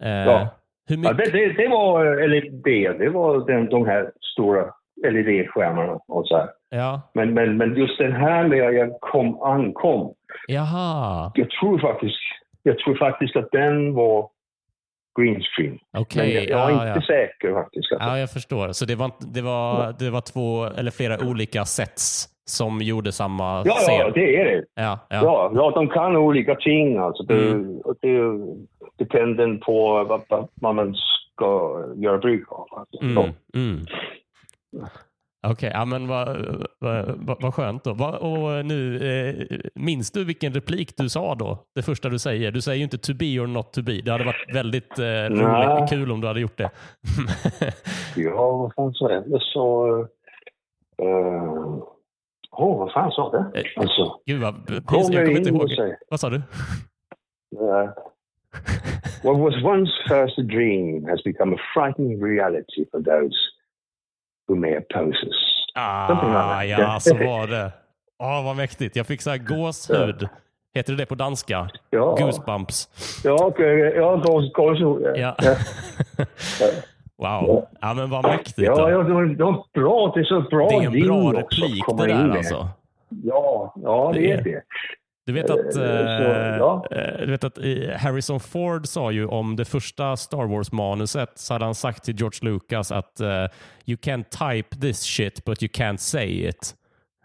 [0.01, 0.49] Eh, Ja.
[0.89, 1.33] Hur Ja, mycket?
[1.33, 4.65] det, det, det var LED, det var den, de här stora
[5.07, 6.49] LED-skärmarna och så här.
[6.71, 7.01] Ja.
[7.15, 10.15] Men, men, men just den här när jag kom, ankom,
[10.47, 12.17] Jaha, jag tror faktiskt,
[12.63, 14.29] jag tror faktiskt att den var
[15.21, 15.79] green screen.
[15.97, 16.35] Okej.
[16.35, 17.07] jag, jag är ja, inte ja.
[17.07, 17.87] säker faktiskt.
[17.91, 18.73] Ja, jag förstår.
[18.73, 23.63] Så det var, det, var, det var två eller flera olika sets som gjorde samma
[23.67, 23.95] Ja, scen?
[23.99, 24.65] ja, det är det.
[24.75, 25.21] Ja, ja.
[25.23, 26.97] Ja, ja, de kan olika ting.
[26.97, 27.23] Alltså.
[27.23, 27.81] Det, Mm.
[28.01, 28.55] det är
[28.99, 32.67] dependent på vad, vad, man ska göra bruk av.
[32.71, 33.03] Alltså.
[33.03, 33.87] Mm, mm.
[35.51, 36.29] Okej, ja, men vad
[36.79, 37.95] vad- vad- vad skönt då.
[37.95, 41.59] Va, och nu, eh, minns du vilken replik du sa då?
[41.75, 42.51] Det första du säger.
[42.53, 43.93] Du säger ju inte to be or not to be.
[44.05, 46.71] Det hade varit väldigt eh, roligt, kul om du hade gjort det.
[48.17, 49.25] Ja, vad fan sa jag?
[49.29, 49.87] Jag sa...
[52.57, 53.57] Åh, oh, vad fan sa jag?
[53.57, 55.15] Eh, Alltså, Gud vad pinsamt.
[55.15, 55.71] Jag kommer inte ihåg.
[56.11, 56.37] Vad sa du?
[56.37, 56.43] Uh,
[59.25, 63.37] what was once first a dream has become a frightening reality for those
[64.49, 64.87] like
[65.75, 67.73] Ah, ja, så var det.
[68.19, 68.97] Åh, vad mäktigt.
[68.97, 70.29] Jag fick så här gåshud.
[70.75, 71.69] Heter det det på danska?
[71.91, 72.89] Ja, Goosebumps.
[73.25, 74.81] ja, okej, ja, gås, gås,
[75.17, 75.35] Ja.
[75.39, 75.55] ja.
[77.19, 77.67] wow.
[77.81, 78.59] Ja, men vad mäktigt.
[78.59, 79.25] Ja, ja, det var,
[79.73, 80.13] bra.
[80.15, 82.69] Det är så bra Det är en bra replik det där alltså.
[83.25, 84.63] Ja, ja, det, Det är- det.
[85.27, 86.87] Du vet att, Eh, eh, ja.
[86.91, 87.59] eh, du vet att
[88.03, 92.51] Harrison Ford sa ju om det första Star Wars-manuset så hade han sagt till George
[92.53, 93.47] Lucas att eh,
[93.87, 96.75] you can type this shit but you can't say it.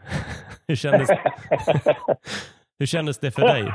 [0.67, 1.09] hur, kändes,
[2.79, 3.73] hur kändes det för dig?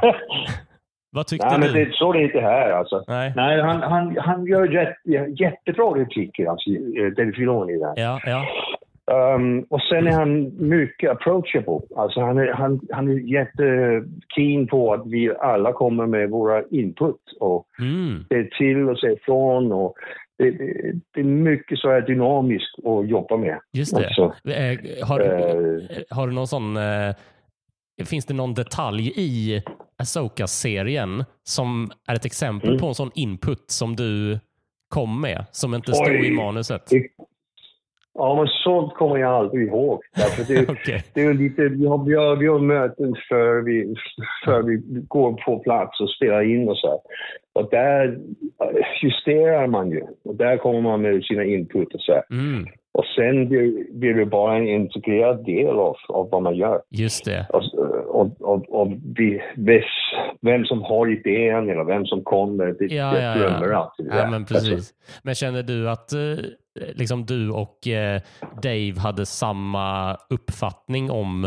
[1.11, 1.85] Vad tyckte Nej, men du?
[1.85, 3.05] det, så är det inte här alltså.
[3.09, 3.33] Nej.
[3.37, 7.93] Nej, han, han, han gör jätte, jättebra repliker, alltså, eh, David Filoni där.
[7.97, 8.47] Ja, ja.
[9.12, 11.81] Um, och sen är han mycket approachable.
[11.97, 17.21] Alltså han är, han, han är jättekeen på att vi alla kommer med våra input
[17.40, 18.25] och Mm.
[18.29, 19.73] säger till och säger ifrån.
[19.73, 19.95] Och
[20.38, 23.59] det, det, det är mycket så här dynamiskt att jobba med.
[23.73, 24.05] Just det.
[24.05, 26.77] Eh, har, eh, har du någon sån...
[26.77, 27.14] Eh,
[28.07, 29.62] finns det någon detalj i
[29.99, 32.81] Asoka-serien som är ett exempel Mm.
[32.81, 34.38] på en sån input som du
[34.88, 36.27] kom med, som inte stod Oj.
[36.27, 36.87] i manuset?
[36.90, 36.97] det,
[38.14, 40.03] ja, men sånt kommer jag aldrig ihåg.
[40.16, 41.03] Därför det, Okej.
[41.14, 43.94] det är lite, vi har, vi har, vi har möten för vi,
[44.44, 46.88] för vi går på plats och spelar in och så.
[46.88, 46.98] här.
[47.53, 48.18] Och där
[49.03, 50.03] justerar man ju.
[50.24, 52.22] Och där kommer man med sina input och så.
[52.31, 52.66] Mm,
[52.98, 56.83] Och sen blir, blir det bara en integrerad del av, av vad man gör.
[56.90, 57.46] just det.
[57.52, 57.62] Och,
[58.20, 59.42] och, och, och vi,
[60.40, 63.76] vem som har idén eller vem som kommer, det, Ja, jag ja, glömmer ja.
[63.78, 64.94] alltid det ja men precis.
[65.22, 66.18] Men känner du att eh,
[66.94, 68.20] liksom du och eh,
[68.62, 71.44] Dave hade samma uppfattning om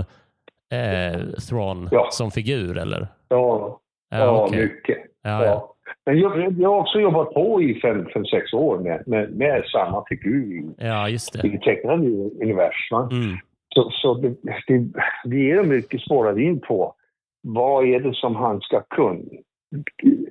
[0.71, 2.07] eh, Thrawn Ja.
[2.11, 2.97] som figur, eller?
[2.99, 3.79] Alltså, ja,
[4.09, 4.59] Ja, ja okej.
[4.61, 4.97] mycket.
[5.23, 5.73] Ja, Ja.
[6.05, 9.63] Men jag, jag har också jobbat på i fem, fem sex år med, med, med
[9.65, 11.47] samma figur i, ja, just det.
[11.47, 12.07] i tecknade
[12.41, 13.09] universum.
[13.11, 13.37] Mm.
[13.75, 14.35] Så, så det,
[14.67, 14.87] det,
[15.25, 16.93] vi är mycket spårade in på
[17.41, 19.29] vad är det som han ska kun,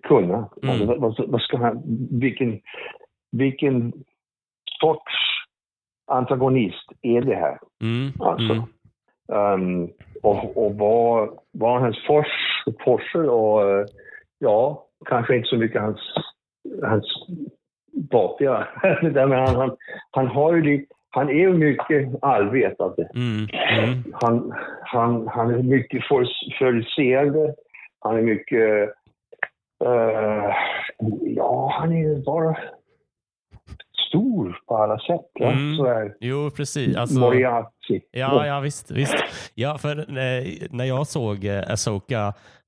[0.03, 0.49] kunna.
[0.63, 0.71] Mm.
[0.71, 2.61] Alltså, vad, vad- ska han, vilken,
[3.33, 3.93] vilken
[4.81, 5.13] sorts
[6.07, 7.59] antagonist är det här?
[7.83, 8.13] Mm.
[8.21, 8.53] Alltså.
[8.53, 8.65] Mm.
[9.29, 9.91] Um,
[10.23, 12.27] och och vad, vad hans fors,
[12.85, 13.89] forser och
[14.39, 16.01] ja, kanske inte så mycket hans,
[16.83, 17.27] hans
[19.27, 19.77] med han, han,
[20.11, 23.09] han har ju han är ju mycket allvetande.
[23.15, 23.47] Mm.
[23.79, 24.05] Mm.
[24.13, 26.27] Han, han, han är mycket för,
[26.59, 27.55] förutseende.
[28.01, 28.89] Han är mycket...
[29.85, 30.55] eh,
[31.21, 32.57] ja, han är bara
[34.09, 35.31] stor på alla sätt.
[35.41, 35.53] Va?
[35.53, 35.77] Mm.
[35.77, 36.97] Så är Jo, precis.
[36.97, 38.01] Alltså, Moriarty.
[38.11, 38.91] ja, ja, visst.
[38.91, 39.15] visst.
[39.55, 42.27] Ja, för eh, när jag såg eh, Asoka,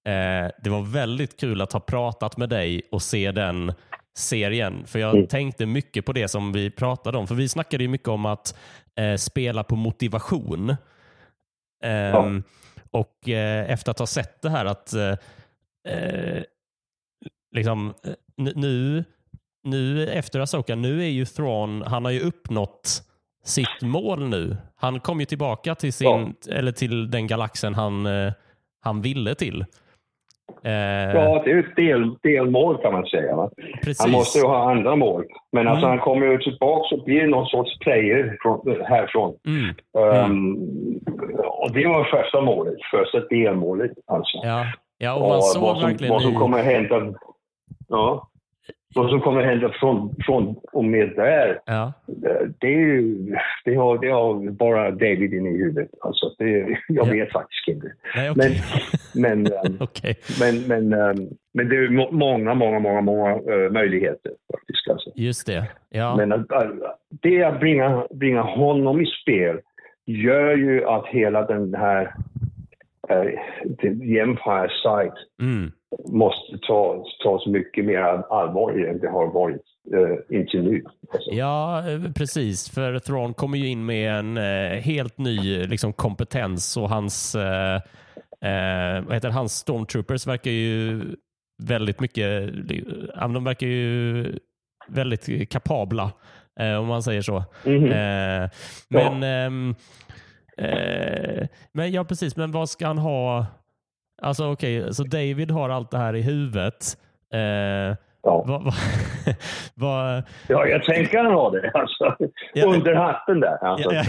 [0.09, 3.73] eh, det var väldigt kul att ha pratat med dig och se den
[4.19, 4.87] serien.
[4.87, 5.27] För jag Mm.
[5.27, 7.27] tänkte mycket på det som vi pratade om.
[7.27, 8.59] För vi snackade ju mycket om att
[9.01, 10.77] eh, spela på motivation.
[11.85, 12.43] Ehm,
[12.91, 15.11] Och eh, efter att ha sett det här att eh,
[15.95, 16.43] eh,
[17.57, 18.13] liksom, eh,
[18.57, 19.05] nu,
[19.71, 23.03] nu efter Asoka, nu är ju Thrawn, han har ju uppnått
[23.45, 24.57] sitt mål nu.
[24.77, 28.33] Han kom ju tillbaka till, sin, eller till den galaxen han, eh,
[28.81, 29.65] han ville till.
[30.65, 33.49] Eh, Ja, det är ett del, delmål kan man säga.
[33.99, 35.25] Han måste ju ha andra mål.
[35.53, 35.99] Men alltså Mm.
[35.99, 39.35] han kommer ju tillbaka och blir någon sorts player från, härifrån.
[39.47, 39.75] Mm.
[39.99, 40.57] Ehm,
[41.45, 44.39] och det var första målet, första delmålet alltså.
[44.43, 44.67] Ja,
[44.99, 47.15] ja och man såg vad, som, verkligen vad som kommer hända.
[47.89, 48.29] Ja.
[48.95, 51.93] Vad som kommer hända från, från och med där, Ja,
[52.61, 53.33] det,
[53.65, 55.89] det, har, det har bara David inne i huvudet.
[56.01, 57.13] Alltså, det, jag Ja.
[57.13, 57.93] vet faktiskt inte.
[58.17, 58.55] nej Men, okej.
[59.15, 60.15] men, ehm, Okej.
[60.41, 64.89] men, men, ehm, men det är må- många, många, många, många eh, möjligheter faktiskt.
[64.91, 65.11] Alltså.
[65.15, 65.65] Just det.
[65.91, 66.17] Ja.
[66.17, 66.47] Men att,
[67.23, 69.61] det att bringa, bringa honom i spel
[70.07, 72.15] gör ju att hela den här
[73.81, 75.73] the Empire side Mm.
[76.09, 77.99] måste tas, tas mycket mer
[78.31, 79.63] allvarligt än det har varit
[79.95, 80.85] uh, intill nu.
[81.13, 81.31] Alltså.
[81.31, 82.71] Ja, eh, precis.
[82.71, 87.75] För Thrawn kommer ju in med en eh, helt ny liksom, kompetens och hans, eh,
[88.45, 91.01] eh, vad heter hans stormtroopers verkar ju
[91.63, 92.51] väldigt mycket,
[93.15, 94.25] ja, de verkar ju
[94.89, 96.13] väldigt kapabla,
[96.61, 97.45] eh, om man säger så.
[97.65, 97.85] Mhm.
[97.85, 98.51] Eh,
[98.89, 99.75] men, ehm,
[100.59, 102.37] eh, men ja, precis.
[102.37, 103.47] Men vad ska han ha?
[104.23, 106.97] Alltså okej, så David har allt det här i huvudet.
[107.35, 108.45] Eh, Ja.
[108.47, 108.75] vad, vad,
[109.75, 111.71] vad, ja, jag tänker han har det.
[111.75, 112.17] Alltså.
[112.55, 112.67] Ja.
[112.67, 113.65] Under hatten där.
[113.65, 113.93] Alltså.
[113.95, 114.05] Ja,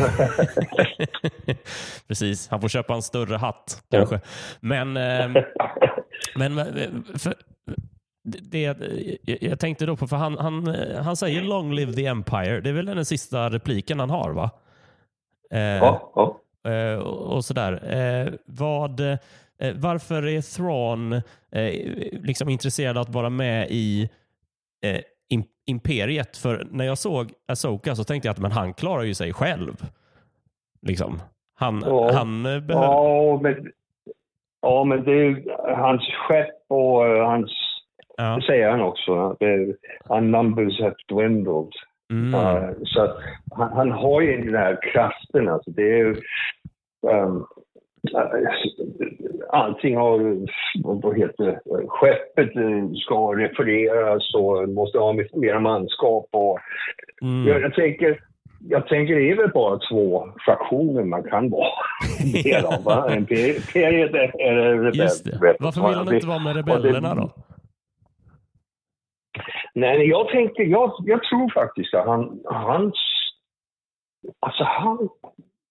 [1.48, 1.54] ja.
[2.08, 4.20] Precis, han får köpa en större hatt kanske.
[4.60, 5.34] Men, ehm,
[6.36, 6.56] men
[7.20, 7.34] för,
[8.24, 8.76] det, jag-
[9.42, 12.62] jag tänkte då på, för han, han, han säger long live the empire.
[12.62, 14.50] Det är väl den sista repliken han har va?
[15.54, 16.40] Eh, ja, ja.
[16.72, 17.72] eh, och sådär.
[17.94, 19.18] Eh, vad, eh,
[19.76, 21.14] varför är Thrawn
[21.52, 21.74] eh,
[22.24, 24.10] liksom intresserad av att vara med i
[24.86, 25.00] eh,
[25.34, 26.38] im- imperiet?
[26.38, 29.74] För när jag såg Asoka så tänkte jag att men han klarar ju sig själv.
[30.82, 31.22] Liksom.
[31.56, 32.12] Han, Ja.
[32.14, 32.86] han eh, behöver...
[32.88, 33.72] Ja, men,
[34.62, 37.52] ja, men det är hans skepp och hans...
[38.18, 38.36] Ja.
[38.36, 39.36] Det säger han också.
[39.40, 39.76] det-
[40.22, 41.72] numbers have dwindled.
[42.12, 42.34] Mm.
[42.34, 43.18] Uh, så att
[43.52, 45.50] han, han har ju den här kraften.
[45.50, 46.16] Alltså det är ju...
[47.02, 47.46] Um,
[49.50, 50.38] allting har...
[51.02, 51.60] Vad heter det?
[51.88, 56.28] Skeppet eh, ska repareras och måste ha mer manskap.
[56.32, 56.60] Och,
[57.22, 57.48] Mm.
[57.48, 58.20] jag, jag tänker...
[58.70, 61.70] Jag tänker det är väl bara två fraktioner man kan vara
[62.44, 63.12] del av.
[63.12, 65.00] Imperiet eller rebell.
[65.00, 65.32] Just det.
[65.32, 65.56] rebell.
[65.60, 67.30] Varför vill han inte vara med rebellerna då?
[69.76, 72.96] Nej, jag tänker, jag, jag tror faktiskt att han, hans,
[74.40, 75.10] alltså han,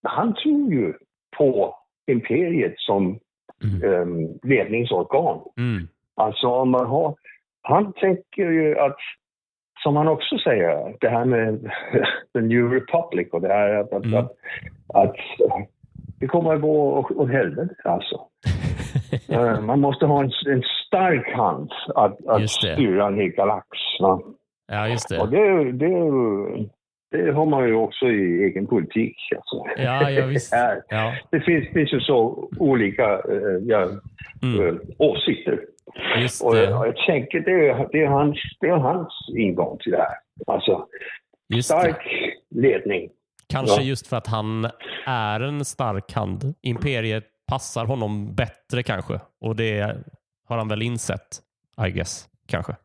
[0.02, 0.94] han tror ju
[1.38, 1.74] på
[2.06, 3.18] imperiet som
[3.64, 3.92] Mm.
[3.92, 5.40] um, ledningsorgan.
[5.56, 5.88] Mm.
[6.16, 7.14] Alltså om man har,
[7.62, 8.96] han tänker ju att,
[9.82, 11.60] som han också säger, det här med
[12.34, 14.14] the new republic och det här att, att, Mm.
[14.18, 14.30] att,
[14.94, 15.16] att
[16.20, 18.20] det kommer att gå åt- åt helvete alltså.
[19.28, 22.48] Eh, Man måste ha en, en stark hand att, att det.
[22.48, 23.66] styra en hel galax.
[24.00, 24.20] Va?
[24.72, 25.64] Ja, just Och det.
[25.64, 26.68] det, det,
[27.10, 29.16] det har man ju också i egen politik.
[29.36, 29.82] Alltså.
[29.82, 30.54] Ja, ja visst.
[30.88, 31.12] Ja.
[31.30, 33.88] Det finns, finns ju så olika eh, ja,
[34.42, 34.66] Mm.
[34.68, 35.60] eh, åsikter.
[36.20, 36.62] Just Och det.
[36.64, 40.14] jag tänker det är, det, är hans, det är hans ingång till det här.
[40.46, 40.86] Alltså,
[41.54, 41.74] Just det.
[41.80, 42.06] stark
[42.54, 43.08] ledning.
[43.52, 43.88] Kanske Ja.
[43.88, 44.68] just för att han
[45.06, 46.54] är en stark hand.
[46.62, 49.14] Imperiet passar honom bättre kanske.
[49.40, 49.96] Och det
[50.48, 51.38] har han väl insett,
[51.86, 52.28] I guess.
[52.46, 52.76] Kanske.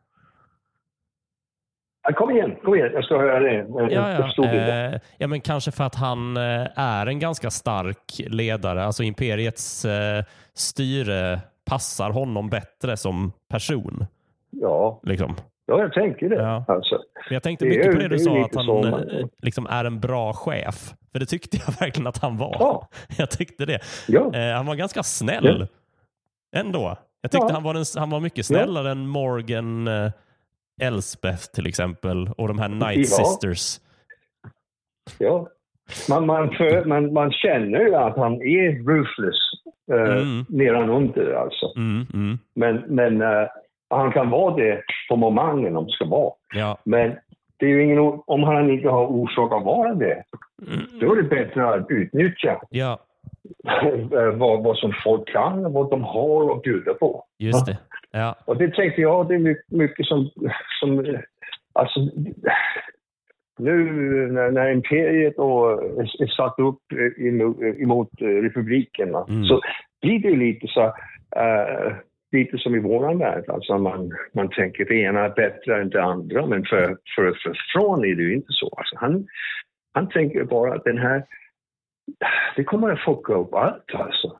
[2.08, 2.90] Ja, kom igen, kom igen.
[2.94, 3.66] Jag ska höra det.
[3.94, 4.44] Ja, ja.
[4.94, 8.84] Eh, ja, men kanske för att han eh, är en ganska stark ledare.
[8.84, 10.24] Alltså imperiets eh,
[10.54, 14.06] styre passar honom bättre som person.
[14.50, 15.36] Ja, Liksom.
[15.66, 16.36] ja, jag tänker det.
[16.42, 16.64] Ja.
[16.68, 16.94] Alltså.
[17.28, 19.66] Men jag tänkte Det är mycket på det du sa, att han man- eh, liksom
[19.66, 20.94] är en bra chef.
[21.12, 22.56] För det tyckte jag verkligen att han var.
[22.60, 22.88] Ja.
[23.18, 23.78] Jag tyckte det.
[24.08, 24.34] Ja.
[24.34, 25.66] Eh, han var ganska snäll
[26.56, 26.96] ändå.
[27.24, 27.54] Jag tyckte Ja.
[27.54, 30.10] han, var en, han var mycket snällare än Morgan eh,
[30.82, 33.24] Elspeth till exempel och de här Night Ja.
[33.24, 33.80] Sisters.
[35.18, 35.48] Ja.
[36.08, 39.36] Man, man, för, man, man känner ju att han är ruthless
[39.92, 40.44] eh, Mm.
[40.48, 41.72] nedanunder alltså.
[41.76, 42.38] Mm, mm.
[42.54, 43.48] Men, men eh,
[43.90, 46.32] han kan vara det på momentet om det ska vara.
[46.54, 46.78] Ja.
[46.84, 47.16] Men
[47.56, 50.22] det är ju ingen, om han inte har orsak att vara det,
[50.72, 52.98] Mm, då är det bättre att utnyttja ja,
[54.38, 57.24] vad, vad som folk kan vad de har att bjuda på.
[57.38, 57.78] just det.
[58.12, 58.36] Ja.
[58.44, 60.30] Och det tänkte jag, det är mycket, som,
[60.80, 61.20] som eh,
[61.72, 62.00] alltså,
[63.58, 63.84] nu
[64.32, 69.44] när, när imperiet och, är, är satt upp eh, emot, emot eh, republiken Mm.
[69.44, 69.60] så
[70.02, 70.82] blir det lite så
[71.36, 71.92] eh,
[72.32, 73.44] lite som i våran värld.
[73.48, 77.56] Alltså man, man tänker det ena är bättre än det andra, men för, för, för
[77.72, 78.68] från är det ju inte så.
[78.76, 79.26] Alltså han,
[79.92, 81.24] han tänker bara att den här
[82.56, 84.36] det kommer att fucka upp allt alltså.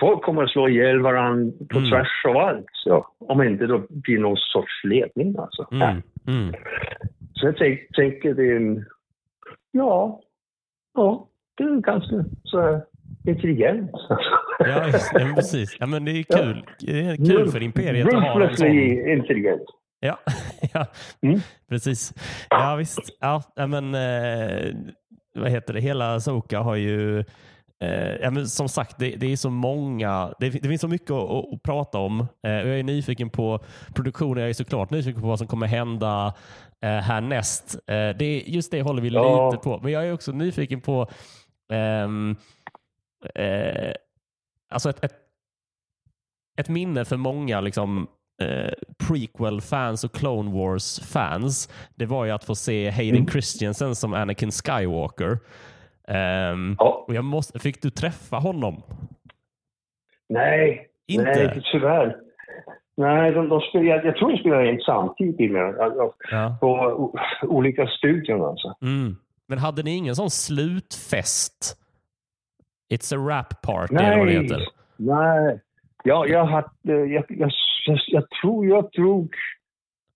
[0.00, 1.90] Folk kommer att slå ihjäl varandra på Mm.
[1.90, 2.66] tvärs av allt.
[2.72, 5.68] Så, om inte det blir någon sorts ledning alltså.
[5.72, 6.54] Mm, mm.
[7.34, 8.84] Så jag tänk, tänker det är en...
[9.72, 10.20] Ja,
[10.94, 12.80] ja, det är ganska så här
[13.26, 13.90] intelligent.
[14.58, 15.76] Ja, just, ja, precis.
[15.80, 16.64] Ja, men det är kul.
[16.80, 18.66] Det är kul för Imperiet att ha en sån.
[19.08, 19.62] Intelligent.
[20.00, 20.18] Ja,
[20.74, 20.86] ja
[21.22, 21.40] Mm.
[21.68, 22.12] precis.
[22.50, 23.18] Ja, visst.
[23.20, 24.74] Ja, ja, men eh,
[25.34, 25.80] vad heter det?
[25.80, 27.18] Hela Soka har ju
[27.80, 30.34] eh, som sagt, det, det är så många.
[30.40, 32.20] Det, det finns så mycket att, att, att prata om.
[32.20, 33.60] Eh, jag är nyfiken på
[33.94, 34.40] produktionen.
[34.40, 36.34] Jag är såklart nyfiken på vad som kommer hända
[36.82, 37.74] eh, härnäst.
[37.86, 39.50] Eh, det, just det håller vi Ja.
[39.50, 39.80] lite på.
[39.82, 41.08] Men jag är också nyfiken på
[41.72, 42.36] ehm,
[43.34, 43.92] eh,
[44.70, 45.14] alltså ett, ett,
[46.60, 48.06] ett minne för många liksom,
[48.40, 48.72] eh,
[49.08, 53.28] prequel-fans och Clone Wars-fans, det var ju att få se Hayden Mm.
[53.28, 55.38] Christensen som Anakin Skywalker.
[56.08, 57.04] Ehm, Ja.
[57.08, 58.82] och jag måste, fick du träffa honom?
[60.28, 61.24] Nej, Inte?
[61.24, 62.16] nej, tyvärr.
[62.96, 65.74] Nej, de, de spelar, jag, jag tror de spelar in samtidigt med,
[66.30, 66.56] Ja.
[66.60, 68.74] på o, olika studion alltså.
[68.82, 69.16] Mm.
[69.48, 71.76] Men hade ni ingen sån slutfest?
[72.94, 74.68] It's a rap party eller vad det Nej, heter.
[74.96, 75.60] nej.
[76.04, 76.66] Ja, jag, hade,
[77.06, 77.50] jag, jag,
[78.06, 79.34] jag, tror jag drog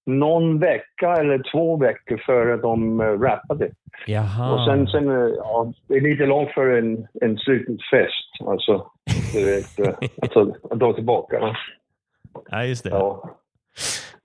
[0.06, 3.70] någon vecka eller två veckor före de uh, rappade.
[4.06, 4.54] Jaha.
[4.54, 8.48] Och sen, sen eh, ja, det är lite långt för en, en sluten fest.
[8.48, 8.90] Alltså,
[9.32, 11.56] du vet, eh, alltså, att dra tillbaka.
[12.50, 12.90] Ja, just det.
[12.90, 13.30] Ja.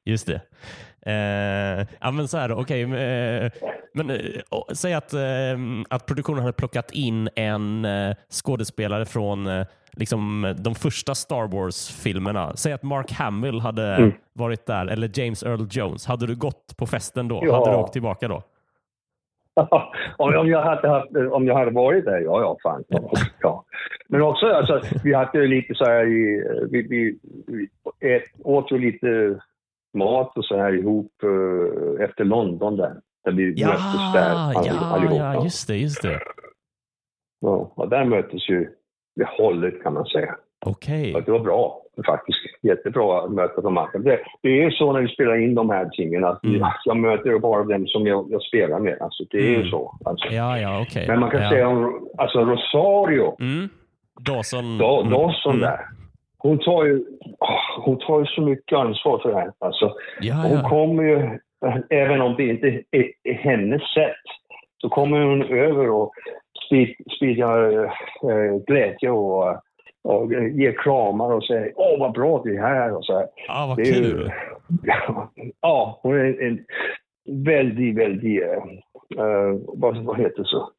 [0.05, 0.41] Just det.
[1.05, 2.81] Eh, ja, men så här okej.
[2.81, 3.51] eh,
[3.93, 4.17] men eh,
[4.73, 5.19] säg att, eh,
[5.89, 12.55] att produktionen hade plockat in en eh, skådespelare från eh, liksom, de första Star Wars-filmerna.
[12.55, 14.11] Säg att Mark Hamill hade Mm.
[14.33, 16.05] varit där, eller James Earl Jones.
[16.05, 17.41] Hade du gått på festen då?
[17.45, 17.59] Ja.
[17.59, 18.43] Hade du åkt tillbaka då?
[20.17, 22.83] om, om, jag hade haft, om jag hade varit där, ja, ja, fan.
[23.41, 23.65] Ja.
[24.07, 27.67] Men också, alltså, vi hade lite så här, i, vi, vi, vi
[28.43, 29.39] åt ju lite
[29.93, 32.95] mat och så här ihop eh, efter London där.
[33.25, 35.17] Där vi Ja, möttes där all, ja, allihop.
[35.19, 35.77] ja, just det.
[35.77, 36.19] Just det.
[37.41, 38.69] Ja, och där möttes ju
[39.15, 40.35] det hållet kan man säga.
[40.65, 41.15] Okej.
[41.15, 42.37] Och det var bra faktiskt.
[42.61, 43.99] Jättebra att möta de andra.
[43.99, 46.61] Det, det är så när vi spelar in de här tingen att Mm.
[46.85, 48.97] jag möter bara dem som jag, jag spelar med.
[49.01, 49.69] Alltså, det är ju Mm.
[49.69, 49.97] så.
[50.05, 50.27] Alltså.
[50.27, 51.07] Ja, ja, okej.
[51.07, 51.49] Men man kan ja.
[51.49, 53.69] säga om alltså Rosario, Mm.
[54.21, 54.77] Dawson.
[54.77, 55.61] Da, mm, Dawson mm.
[55.61, 55.79] där.
[56.41, 57.03] Hon tar, ju,
[57.39, 59.51] åh, hon tar ju så mycket ansvar för det här.
[59.59, 61.39] Alltså, Ja, hon kommer ju,
[61.89, 64.23] även om det inte är, är hennes sätt,
[64.81, 66.11] så kommer hon över och
[67.17, 69.47] sprider äh, glädje och,
[70.03, 73.27] och ger kramar och säger åh vad bra det är här och så här.
[73.47, 74.31] Ja, vad ju- kul.
[75.61, 76.65] ja, hon är en,
[77.45, 78.63] väldigt, väldigt, äh,
[79.67, 80.69] vad, vad heter det så?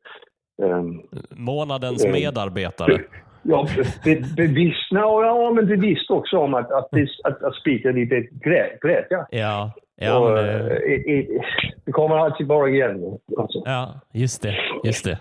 [0.62, 2.99] Ehm, Månadens medarbetare.
[3.42, 3.66] Ja,
[4.05, 6.88] be, bevittna, och ja, men bevisst också om att, att,
[7.24, 9.26] att, att sprida lite glä- glädje.
[9.31, 11.40] Ja, ja, och, men det, eh, i, i,
[11.85, 13.18] det kommer alltid bara igen.
[13.38, 13.62] Alltså.
[13.64, 14.57] ja, just det.
[14.85, 15.18] Just det.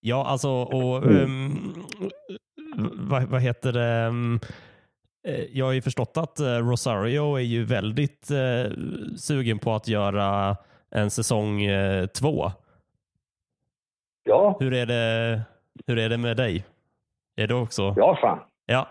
[0.00, 1.16] Ja, alltså, och Mm.
[1.22, 1.50] ehm,
[3.08, 4.12] vad, vad heter det?
[5.32, 8.72] eh, Jag har ju förstått att eh, Rosario är ju väldigt eh,
[9.16, 10.56] sugen på att göra
[10.90, 12.52] en säsong eh, två.
[14.24, 15.40] Ja, Hur är det,
[15.86, 16.64] hur är det med dig?
[17.38, 17.94] Är du också?
[17.96, 18.38] ja fan.
[18.66, 18.88] Ja.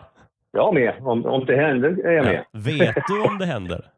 [0.51, 0.93] Jag är med.
[1.07, 2.35] Om, om det händer är jag med.
[2.35, 2.43] ja.
[2.59, 3.85] Vet du om det händer?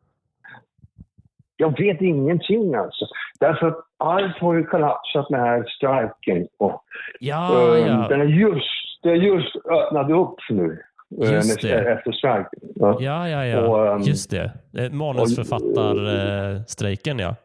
[1.61, 3.05] Jag vet ingenting alltså.
[3.39, 6.47] Därför att allt har ju kollapsat med här strejken.
[6.57, 6.83] Och,
[7.19, 8.07] Ja, ehm, ja.
[8.09, 8.65] Den är just,
[9.03, 10.81] det är just öppnat upp nu.
[11.23, 11.91] eh, Just det.
[11.91, 12.59] Efter strejken.
[12.75, 12.97] Ja.
[12.99, 13.61] Ja, ja, ja.
[13.61, 14.51] Och, ehm, Just det.
[14.91, 17.35] Manusförfattarstrejken, ja.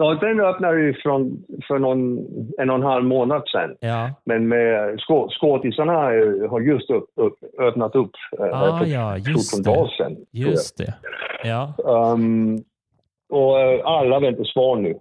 [0.00, 2.18] Ja, den öppnade ju från, för någon,
[2.58, 3.76] en och en halv månad sedan.
[3.80, 9.16] Ja, Men med skå, skådisarna har- just upp, upp, öppnat upp eh, Ah, för ja,
[9.16, 9.70] just 14 det.
[9.78, 10.16] dagar sedan.
[10.32, 10.94] just det.
[11.44, 12.58] Ja, Um,
[13.30, 14.94] och eh, alla väntar svar nu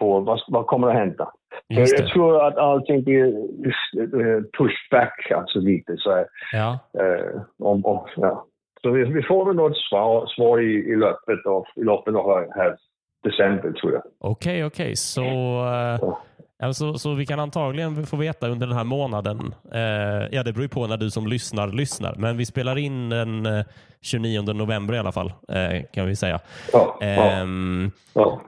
[0.00, 1.30] på vad, vad kommer att hända.
[1.68, 2.12] Just jag det.
[2.12, 6.24] tror att allting blir eh, pushback, alltså lite så.
[6.52, 8.46] Ja, eh, om, om, ja.
[8.82, 12.46] Så vi, vi får väl något svar, svar i, i loppet av, i loppet av
[12.54, 12.76] här
[13.24, 14.02] december, tror jag.
[14.18, 14.96] okej, okej.
[14.96, 16.20] Så, eh, Ja.
[16.58, 19.54] ja, så, så vi kan antagligen få veta under den här månaden.
[19.72, 22.14] Eh, ja, det beror ju på när du som lyssnar lyssnar.
[22.18, 23.64] Men vi spelar in den eh,
[24.02, 26.40] 29 november i alla fall, eh, kan vi säga.
[26.72, 28.40] Ja, Ehm, ja.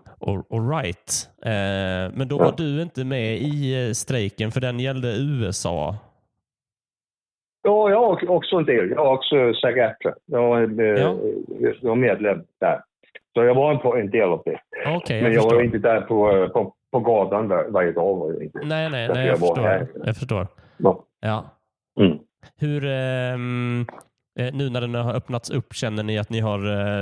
[0.51, 1.29] all, right.
[1.43, 5.97] Eh, men då var du inte med i eh, strejken för den gällde USA.
[7.63, 8.91] Ja, jag har också en del.
[8.91, 10.15] Jag har också SAG-AFTRA.
[10.27, 11.17] Jag, var, eh, Ja.
[11.61, 12.81] jag var medlem där.
[13.37, 14.61] Så jag var en, på en del av det.
[14.87, 18.17] Okej, Men jag jag var inte där på, eh, på, på gatan var, varje dag.
[18.17, 18.59] Var det inte.
[18.59, 19.63] Nej, nej, nej jag, jag var förstår.
[19.63, 19.89] här.
[20.05, 20.47] Jag förstår.
[20.77, 21.05] Ja.
[21.21, 21.45] Ja.
[22.01, 22.19] Mm.
[22.57, 23.39] Hur, eh,
[24.53, 26.59] nu när den har öppnats upp, känner ni att ni har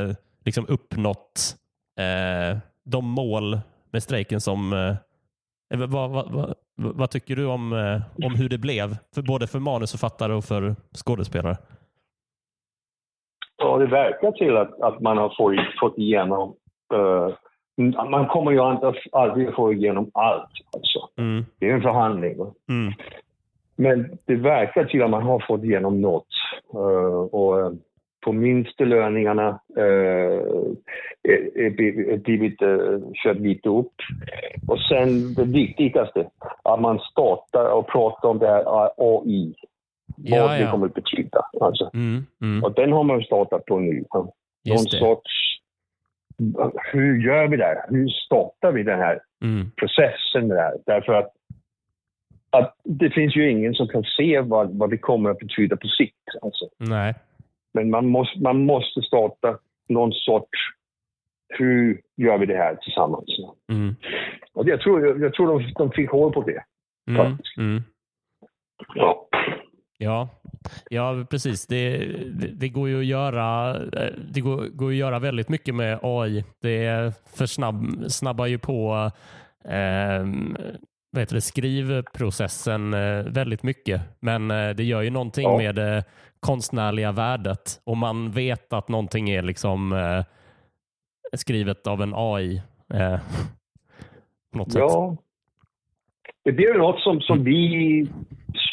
[0.08, 0.14] eh,
[0.44, 1.56] liksom uppnått
[2.00, 3.60] eh, de mål
[3.92, 4.72] med strejken som...
[4.72, 7.72] Eh, vad, vad, vad, vad tycker du om,
[8.24, 8.96] om hur det blev?
[9.14, 11.56] För både för manusförfattare och för skådespelare.
[13.56, 16.54] Ja, det verkar till att, att man har fått, fått igenom...
[16.94, 17.28] eh,
[18.10, 20.50] man kommer ju inte aldrig få igenom allt.
[20.76, 21.08] Alltså.
[21.16, 22.36] Mm, Det är en förhandling.
[22.68, 22.92] mm,
[23.76, 26.28] Men det verkar till att man har fått igenom något.
[26.74, 27.72] Eh, och eh,
[28.24, 29.48] på minstelöningarna
[29.78, 30.72] uh,
[31.54, 33.94] är blivit uh, kört lite upp.
[34.68, 36.26] Och sen det viktigaste,
[36.62, 38.64] att man startar och pratar om det här
[38.96, 39.54] AI.
[40.16, 40.70] Ja, vad det ja.
[40.70, 41.40] kommer att betyda.
[41.60, 41.90] Alltså.
[41.94, 42.64] mm, mm.
[42.64, 44.04] Och den har man startat på nu.
[44.12, 44.98] Någon det.
[44.98, 45.30] sorts...
[46.92, 47.84] Hur gör vi det?
[47.88, 50.72] Hur startar vi den här Mm, processen där.
[50.86, 51.32] Därför att,
[52.50, 55.88] att det finns ju ingen som kan se vad, vad det kommer att betyda på
[55.88, 56.28] sikt.
[56.42, 56.68] Alltså.
[56.78, 57.14] nej.
[57.74, 59.58] Men man måste, man måste starta
[59.88, 60.58] någon sorts,
[61.48, 63.24] hur gör vi det här tillsammans?
[63.72, 63.94] Mm,
[64.54, 66.62] Och jag tror, jag tror de, de fick hål på det.
[67.10, 67.56] mm, Faktiskt.
[67.58, 67.82] mm.
[68.94, 69.28] Ja.
[70.04, 70.28] Ja,
[70.90, 71.66] ja precis.
[71.66, 71.98] Det,
[72.32, 75.98] det, det går ju att göra eh, det går, går att göra väldigt mycket med
[76.02, 76.44] AI.
[76.62, 79.10] Det för snabb, snabbar ju på
[79.64, 80.24] eh,
[81.10, 84.02] vad heter det, skrivprocessen eh, väldigt mycket.
[84.20, 85.56] Men eh, det gör ju någonting Ja.
[85.58, 86.04] med det
[86.40, 90.24] konstnärliga värdet och man vet att någonting är liksom eh,
[91.36, 92.62] skrivet av en AI.
[92.94, 93.16] Eh,
[94.52, 94.80] på något sätt.
[94.80, 95.16] ja.
[96.44, 98.08] Det blir ju något som, som vi,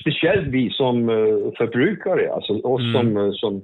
[0.02, 2.94] speciellt vi som eh, förbrukare, alltså oss Mm.
[2.94, 3.64] som, eh, som,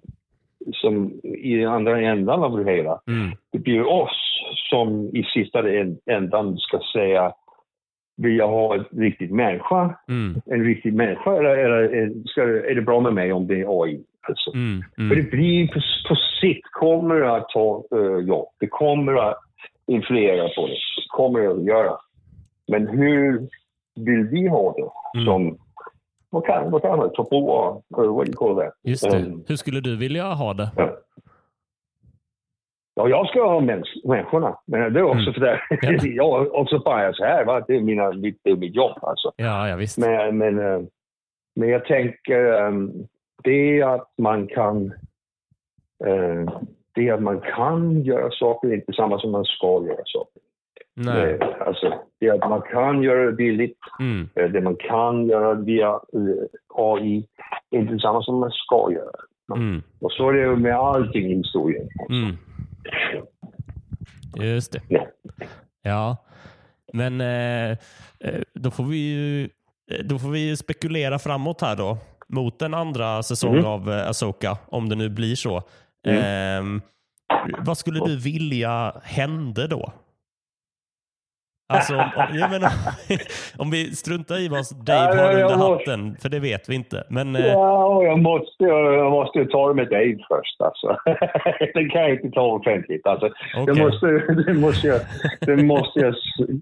[0.74, 5.64] som i andra ändan av det hela, Mm, det blir oss som i sista
[6.06, 7.34] ändan ska säga
[8.22, 12.76] vill jag ha en riktig människa, mm, en riktig människa eller, eller är- ska, är
[12.76, 14.04] det bra med mig om det är AI?
[14.28, 14.52] Alltså.
[14.54, 15.80] mm, För mm, det blir på,
[16.10, 18.48] på sikt kommer det att ta uh, jobb.
[18.60, 19.38] Det kommer att
[19.88, 20.74] influera på det.
[20.74, 21.98] Det kommer det att göra.
[22.68, 23.40] Men hur
[23.96, 25.26] vill vi ha det Mm.
[25.26, 25.58] som
[26.30, 27.82] vad kan, vad kan man förbrukare?
[28.08, 28.74] Uh, what you call that?
[28.84, 29.18] Just det.
[29.18, 29.44] Mm.
[29.48, 30.70] Hur skulle du vilja ha det?
[30.76, 30.98] Ja.
[32.96, 34.58] Ja, jag ska ha mäns- människorna.
[34.66, 35.34] Men det är också Mm.
[35.34, 35.60] för det.
[35.82, 35.92] Ja.
[36.04, 37.46] jag är också bias här.
[37.46, 37.64] Va?
[37.68, 39.32] Det, är mina, mitt, det är mitt jobb alltså.
[39.36, 39.98] Ja, ja visst.
[39.98, 40.82] Men, men, eh,
[41.56, 42.92] men jag tänker ehm,
[43.44, 44.86] det är att man kan
[46.06, 46.52] eh,
[46.94, 50.42] det är att man kan göra saker, inte samma som man ska göra saker.
[51.00, 51.38] Nej.
[51.42, 55.28] Eh, Alltså, det är att man kan göra det billigt, Mm, eh, det man kan
[55.28, 56.46] göra via eh,
[56.76, 57.28] AI,
[57.72, 59.12] inte samma som man ska göra.
[59.56, 61.88] mm, Och så är det med allting i historien.
[62.10, 62.36] mm.
[64.36, 64.82] Just det.
[64.88, 65.08] Ja.
[65.84, 66.18] Ja,
[66.94, 67.72] men eh,
[68.20, 69.44] eh, då får vi ju
[69.92, 73.66] eh, då får vi spekulera framåt här då mot en andra säsong Mhm.
[73.66, 75.62] av eh, Asoka, om det nu blir så.
[76.08, 76.24] Mm.
[76.24, 76.82] Ehm,
[77.66, 79.92] vad skulle du vilja hände då?
[81.70, 82.72] Alltså, om, om, jag menar,
[83.58, 87.04] om vi struntar i vad Dave har under hatten, för det vet vi inte.
[87.10, 90.62] Men eh, Ja, jag måste, jag måste ta det med Dave först.
[90.62, 90.98] Alltså.
[91.74, 93.08] det kan jag inte ta offentligt.
[93.08, 93.30] Alltså.
[93.58, 93.76] okej.
[93.76, 94.08] Det, måste,
[94.48, 95.02] det, måste jag,
[95.42, 96.16] det måste jag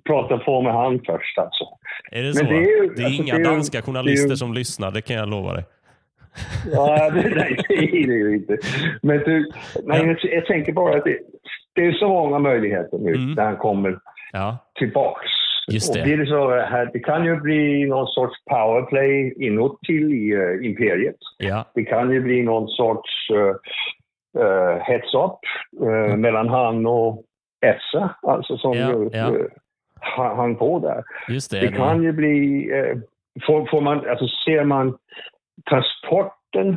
[0.06, 1.38] prata på med han först.
[1.38, 1.64] Alltså.
[2.12, 2.43] är det men så?
[2.43, 5.16] det är det är alltså, inga det är danska journalister är som lyssnar, det kan
[5.16, 5.64] jag lova dig.
[6.72, 8.58] Ja, det, nej, det är det inte.
[9.01, 9.51] Men du,
[9.86, 9.97] Ja.
[9.97, 11.18] jag, jag tänker bara att det,
[11.76, 13.32] det är så många möjligheter nu Mm.
[13.34, 13.99] när han kommer
[14.36, 15.32] Ja, tillbaks.
[15.72, 16.00] Just det.
[16.00, 20.32] Och blir det, så här, det kan ju bli någon sorts powerplay inåt till i
[20.34, 21.16] eh, imperiet.
[21.38, 23.56] ja, Det kan ju bli någon sorts uh,
[24.44, 25.40] uh, heads-up
[25.82, 27.24] uh, mellan han och
[27.62, 29.28] Essa, alltså som Ja, ju, ja.
[29.36, 29.46] eh,
[30.00, 31.04] han, han på där.
[31.28, 31.60] just det.
[31.60, 32.70] Det kan ju bli...
[32.72, 32.98] Eh,
[33.46, 34.98] får, får man, alltså ser man
[35.70, 36.70] transporten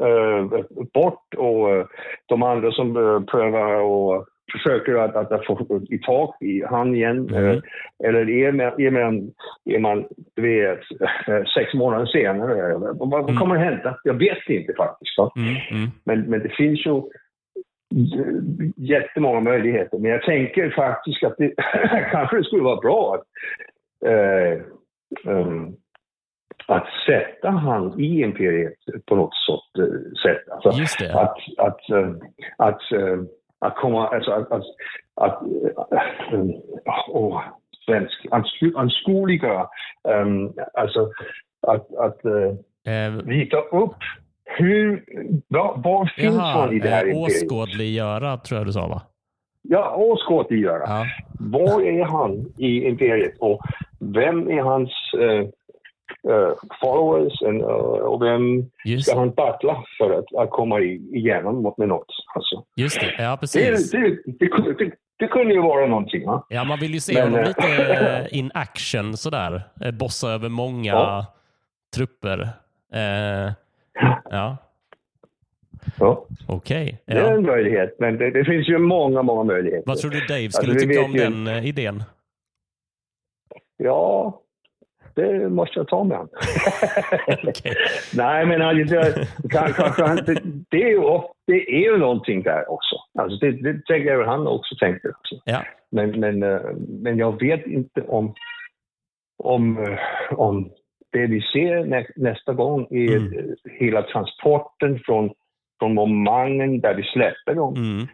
[0.00, 0.60] eh,
[0.94, 1.86] bort och eh,
[2.26, 6.94] de andra som eh, prövar och försöker att, att, att få i tag i han
[6.94, 7.34] igen.
[7.34, 7.58] Eh,
[8.04, 9.30] eller är man, är man,
[9.64, 10.80] är man du vet,
[11.28, 12.74] eh, sex månader senare?
[12.74, 13.36] Vad, vad Mm.
[13.36, 13.98] kommer att hända?
[14.04, 15.18] Jag vet inte faktiskt.
[15.36, 17.02] Mm, mm, Men, men det finns ju
[18.76, 19.98] jättemånga möjligheter.
[19.98, 21.52] Men jag tänker faktiskt att det
[22.10, 23.24] kanske det skulle vara bra att,
[24.08, 24.52] eh,
[25.32, 25.72] ehm,
[26.66, 28.74] att sätta han i imperiet
[29.06, 29.32] på något
[29.78, 29.84] eh,
[30.22, 30.48] sätt.
[30.50, 31.14] Alltså, just det.
[31.20, 32.10] att, att, eh,
[32.58, 33.18] att, eh,
[33.58, 34.64] att komma, alltså att, att,
[35.14, 35.42] att
[36.32, 36.50] eh,
[37.08, 37.42] åh,
[37.84, 39.68] svensk, ansku- anskueliggöra,
[40.08, 41.10] um, alltså
[41.66, 42.54] att, att eh,
[42.88, 43.96] Eh, rita upp
[44.44, 45.04] hur,
[45.48, 47.42] var, var finns Jaha, i det här eh, imperiet?
[47.42, 49.02] åskådliggöra tror jag du sa va?
[49.62, 50.82] Ja, skådegörare.
[50.86, 51.06] Ja.
[51.38, 53.60] Var är han i imperiet och
[54.00, 55.40] vem är hans eh,
[56.32, 61.10] eh, followers and, eh, och vem Just, ska han battla för att, att komma i,
[61.12, 62.10] igenom med något?
[62.34, 63.90] Alltså, just det, ja precis.
[63.90, 66.26] det, det, det, det kunde ju vara någonting.
[66.26, 66.46] Va?
[66.48, 67.92] Ja, man vill ju se Men, honom eh, lite
[68.30, 69.62] eh, in action sådär.
[69.84, 71.26] Eh, Bossa över många Ja.
[71.96, 72.48] trupper.
[72.94, 73.52] Eh,
[74.30, 74.56] ja,
[75.98, 77.02] Ja, okej.
[77.06, 77.30] det är Ja.
[77.30, 79.82] en möjlighet, men det, det finns ju många, många möjligheter.
[79.86, 82.02] Vad tror du Dave skulle Alltså, tycka om ju- den idén?
[83.76, 84.40] Ja,
[85.14, 86.28] det måste jag ta med han.
[87.48, 87.74] Okej.
[88.14, 91.00] Nej, men han, det, kan- kanske han, det, det, är ju,
[91.52, 92.96] det är ju någonting där också.
[93.18, 95.08] Alltså det, det tänker jag han också tänkte.
[95.08, 95.34] Också.
[95.44, 95.62] Ja.
[95.90, 98.34] Men, men, eh, men jag vet inte om,
[99.38, 99.98] om, eh,
[100.38, 100.70] om
[101.12, 103.54] det vi ser nä, nästa gång är Mm.
[103.78, 105.30] hela transporten från,
[105.78, 107.74] från momentet där vi släpper dem.
[107.74, 108.06] Mm.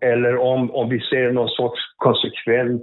[0.00, 2.82] Eller om, om vi ser någon sorts konsekvens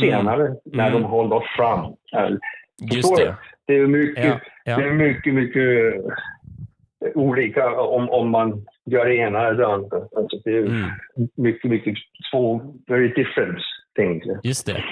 [0.00, 1.02] senare när Mm.
[1.02, 1.84] de håller fram.
[2.16, 2.36] Eh,
[2.92, 3.34] Just det.
[3.66, 4.76] Det är mycket, Ja, ja.
[4.76, 5.94] det är mycket, mycket
[7.14, 9.96] olika om, om man gör det ena eller det andra.
[9.96, 10.90] Alltså det är Mm.
[11.36, 11.94] mycket, mycket
[12.32, 13.58] två very different
[13.96, 14.24] things.
[14.44, 14.84] Just det.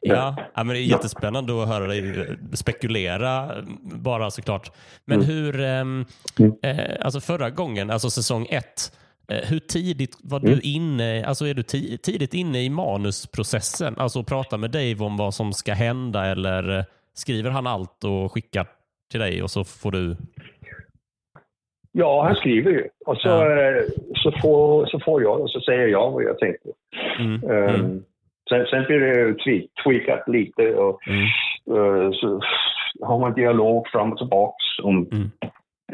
[0.00, 3.50] Ja, ja men det är jättespännande att höra dig spekulera
[3.82, 4.70] bara såklart.
[5.04, 5.28] Men Mm.
[5.30, 6.04] hur, ehm,
[6.38, 6.52] Mm.
[6.62, 8.92] eh, alltså förra gången, alltså säsong ett,
[9.32, 10.60] eh, hur tidigt var du Mm.
[10.62, 13.94] inne, alltså är du ti- tidigt inne i manusprocessen?
[13.98, 16.84] Alltså prata med Dave om vad som ska hända eller eh,
[17.14, 18.66] skriver han allt och skickar
[19.10, 20.16] till dig och så får du...
[21.92, 22.88] Ja, han skriver ju.
[23.06, 23.62] Och så, Ja.
[23.62, 23.82] eh,
[24.14, 26.68] så, får, så får jag och så säger jag vad jag tänkte.
[27.18, 28.02] Mm, Um, mm,
[28.48, 31.20] sen, sen blir det tweak, tweakat lite och mm,
[31.70, 32.40] eh, så
[33.02, 35.30] har man dialog fram och tillbaks om Mm.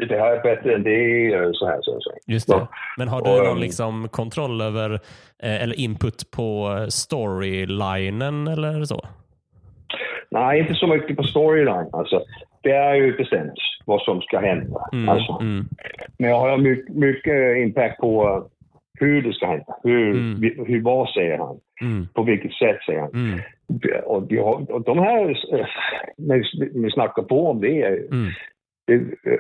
[0.09, 2.01] det här är bättre än det, så här, så här.
[2.01, 2.19] Så här.
[2.35, 2.55] just det.
[2.55, 2.69] Ja.
[2.99, 4.91] Men har du Och, någon ehm, liksom kontroll över,
[5.43, 9.01] eh, eller input på storylinen eller så?
[10.31, 11.89] Nej, inte så mycket på storyline.
[11.93, 12.23] Alltså,
[12.67, 13.55] det är ju bestämt
[13.85, 14.81] vad som ska hända.
[14.93, 15.65] Mm, Alltså, mm,
[16.19, 18.43] Men jag har mycket, mycket impact på eh,
[19.01, 19.77] hur det ska hända.
[19.85, 20.41] Hur, Mm.
[20.41, 21.57] vi- hur, vad säger han?
[21.83, 23.11] mm, På vilket sätt säger han?
[23.15, 23.39] mm,
[24.05, 25.67] Och, har, och de här, eh,
[26.19, 26.37] när
[26.85, 28.31] vi- snackar på om det, mm.
[28.87, 29.01] det är
[29.33, 29.39] eh,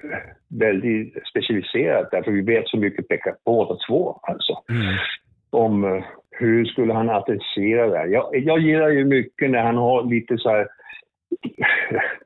[0.61, 4.21] väldigt specialiserat därför vi vet så mycket pekar båda två.
[4.23, 4.95] Alltså, Mm.
[5.51, 8.07] om hur skulle han adressera det här.
[8.07, 10.67] Jag, jag gillar ju mycket när han har lite så här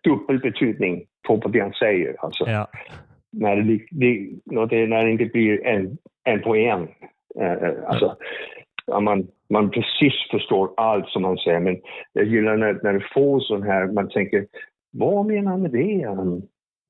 [0.05, 2.17] dubbelbetydning på, på det han säger.
[2.19, 2.69] Alltså, Ja.
[3.33, 6.89] när, det, det, när det inte blir en, en på en.
[7.41, 8.17] Eh, eh, alltså,
[8.87, 11.81] ja, man, man precis förstår allt som han säger, men
[12.13, 14.47] jag gillar när, när det får sån här, man tänker,
[14.93, 16.07] vad menar han med det?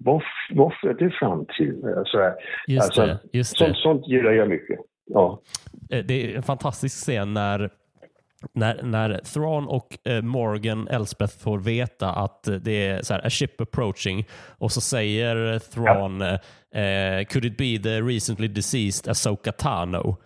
[0.04, 0.22] Vad,
[0.54, 1.84] vad för det fram till?
[1.84, 2.34] Eh, Så här.
[2.66, 3.18] Just Alltså, det.
[3.38, 3.64] Just det.
[3.64, 4.78] Sånt, sånt gillar jag mycket.
[5.06, 5.40] Ja.
[5.92, 7.70] Eh, det är en fantastisk scen när,
[8.55, 13.26] när, när Thrawn och eh, Morgan Elspeth får veta att eh, det är så här,
[13.26, 14.28] a ship approaching
[14.59, 20.16] och så säger Thrawn eh, could it be the recently deceased Ahsoka Tano?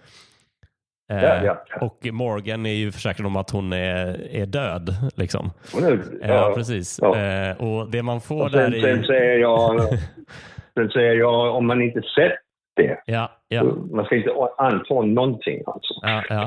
[1.12, 1.78] Eh, ja, ja.
[1.86, 4.94] Och Morgan är ju försäkrad om att hon är, är död.
[5.16, 5.50] Liksom.
[5.82, 6.98] Är- Ja, precis.
[7.02, 7.16] Ja.
[7.18, 9.02] Eh, och det man får Och där sen, sen är...
[9.02, 9.80] säger jag,
[10.74, 12.32] sen säger jag, om man inte sett
[12.76, 13.62] det, Ja, ja,
[13.92, 15.94] man ska inte anta någonting alltså.
[16.02, 16.46] ja, ja.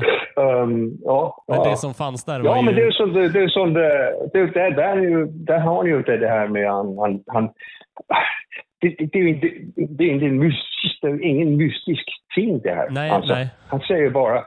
[0.62, 2.86] Um, ja, Men det som fanns där var Ja, men det ju...
[2.86, 5.90] är så det, det är så det, det, det, där, är ju, där har ni
[5.90, 7.50] ju det, det här med han, han, han
[8.80, 9.48] det, det, det är ju inte,
[9.88, 12.04] det är inte en mystisk, det är ingen mystisk
[12.34, 12.88] ting det här.
[12.90, 13.48] Nej, Alltså, nej.
[13.68, 14.44] Han säger bara, "Sk-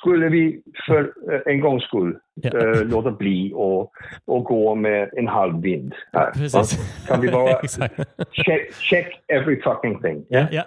[0.00, 3.92] skulle vi för eh, en gångs skull eh, låta bli och,
[4.24, 6.30] och gå med en halv vind här?
[6.30, 6.78] Precis.
[7.08, 7.60] Kan vi bara
[8.32, 10.24] check, check every fucking thing?
[10.28, 10.62] Ja, ja.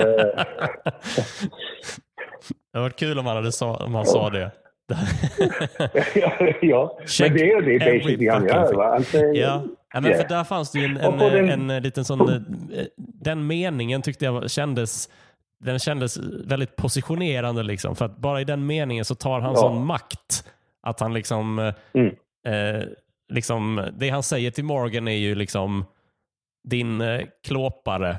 [0.00, 0.44] Eh,
[2.72, 4.50] Det var kul om han, hade sa, om han sa det.
[6.60, 6.98] ja.
[7.06, 8.72] Check men det är det basically han gör.
[8.72, 9.00] Ja,
[9.34, 10.20] ja men Yeah.
[10.22, 12.20] för där fanns det ju en, en, den- en, liten sån...
[12.28, 12.36] eh,
[12.96, 15.08] Den meningen tyckte jag kändes...
[15.64, 17.96] Den kändes väldigt positionerande liksom.
[17.96, 19.56] För att bara i den meningen så tar han Ja.
[19.56, 20.44] sån makt
[20.82, 21.58] att han liksom...
[21.58, 22.14] eh, Mm.
[22.46, 22.82] Eh,
[23.32, 25.84] liksom det han säger till Morgan är ju liksom
[26.68, 28.16] din eh, klåpare.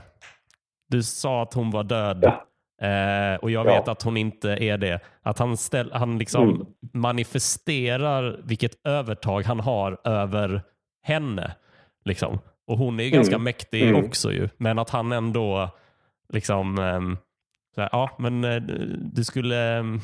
[0.89, 2.19] Du sa att hon var död.
[2.21, 2.45] Ja.
[2.87, 3.73] Eh, och jag Ja.
[3.73, 4.99] vet att hon inte är det.
[5.21, 6.65] Att han, ställ, han liksom Mm.
[6.93, 10.61] manifesterar vilket övertag han har över
[11.03, 11.55] henne.
[12.05, 12.39] Liksom.
[12.67, 13.43] Och hon är ju ganska Mm.
[13.43, 14.05] mäktig Mm.
[14.05, 14.49] också ju.
[14.57, 15.69] Men att han ändå
[16.33, 17.17] liksom, ehm,
[17.75, 18.61] så här, ja men eh,
[19.13, 19.99] du skulle, ehm,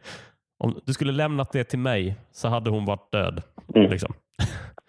[0.58, 3.42] om du skulle lämnat det till mig så hade hon varit död.
[3.74, 3.90] Mm.
[3.90, 4.14] Liksom.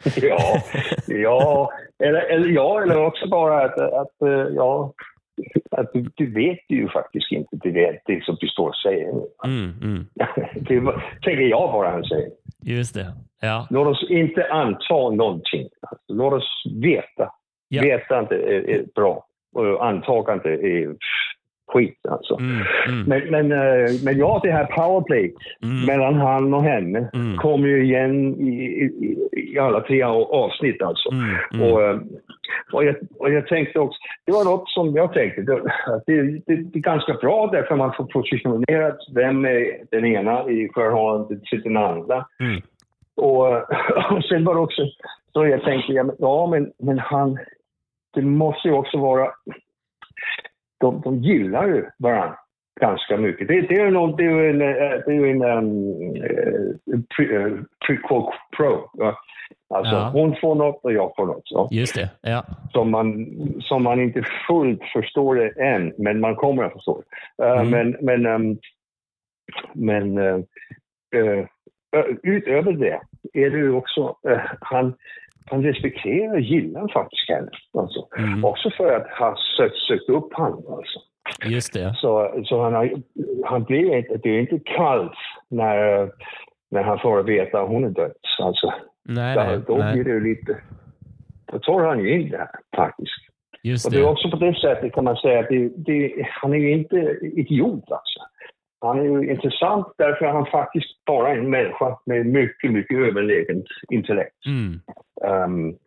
[0.21, 0.61] ja,
[1.07, 1.71] ja.
[2.03, 4.93] Eller, eller ja, eller också bara att, att eh, ja,
[5.71, 7.57] att du, du vet ju faktiskt inte
[8.05, 9.09] det, som du står och säger.
[9.45, 10.07] Mm, mm.
[10.55, 10.81] det
[11.21, 12.29] tänker jag bara han säger.
[12.63, 13.13] Just det.
[13.41, 13.67] Ja.
[13.69, 15.69] Låt oss inte anta någonting.
[15.81, 17.31] Alltså, låt oss veta.
[17.67, 17.81] Ja.
[17.81, 19.25] Vetande är, är bra.
[19.55, 20.95] Och antagande är
[21.73, 22.37] skit alltså.
[22.39, 27.09] Mm, mm, Men, men, eh, men ja, det här powerplay mm, mellan han och henne
[27.13, 27.37] Mm.
[27.37, 29.17] kommer ju igen i, i,
[29.53, 31.09] i alla tre av- avsnitt alltså.
[31.11, 31.73] mm, mm.
[31.73, 31.97] Och, eh,
[32.71, 35.53] och, jag, och jag tänkte också, det var något som jag tänkte, det,
[35.87, 40.49] att det, det, det är ganska bra därför man får positionerat vem är den ena
[40.49, 42.25] i förhållande till den andra.
[42.39, 42.61] Mm.
[43.15, 43.47] Och,
[44.17, 44.81] och sen var det också
[45.33, 47.37] så jag tänkte, ja men, ja, men, men han,
[48.15, 49.27] det måste ju också vara,
[50.79, 52.37] de, de gillar ju varandra
[52.81, 53.47] ganska mycket.
[53.47, 57.43] Det, det är ju någon, det är en, eh, det är en um, eh, pre,
[57.45, 57.51] eh,
[58.57, 58.89] pro.
[59.73, 60.09] Alltså Ja.
[60.13, 61.47] hon får något och jag får något.
[61.47, 62.09] Så Just det.
[62.21, 62.43] Ja.
[62.71, 63.27] som man,
[63.61, 67.01] som man inte fullt förstår det än, men man kommer att förstå
[67.37, 67.43] det.
[67.45, 67.69] Eh, Mm.
[67.71, 68.57] Men, men, ehm,
[69.73, 70.39] men eh,
[71.95, 72.99] ö- utöver det
[73.33, 74.15] är det ju också,
[74.61, 74.93] han,
[75.49, 77.49] han respekterar och gillar faktiskt henne.
[77.73, 78.07] Alltså.
[78.17, 78.45] Mm.
[78.45, 80.63] Också för att ha sökt, sökt upp honom.
[80.73, 80.99] Alltså.
[81.45, 81.95] Just det.
[81.97, 82.91] Så, så han, har,
[83.45, 85.17] han blir inte, det är inte kallt
[85.49, 86.11] när,
[86.71, 88.11] när han får veta att hon är död.
[88.41, 88.73] Alltså,
[89.03, 90.03] Nej, nej, då blir nej.
[90.03, 90.57] det ju lite...
[91.51, 93.11] Då tar han ju in det här faktiskt.
[93.63, 94.09] Just Och det är det.
[94.09, 97.91] också på det sättet kan man säga att det, det, han är ju inte idiot
[97.91, 98.19] alltså.
[98.81, 102.97] Han är ju intressant därför att han faktiskt bara är en människa med mycket, mycket
[102.97, 104.45] överlägent intellekt.
[104.45, 104.81] Mm.
[105.43, 105.77] Um,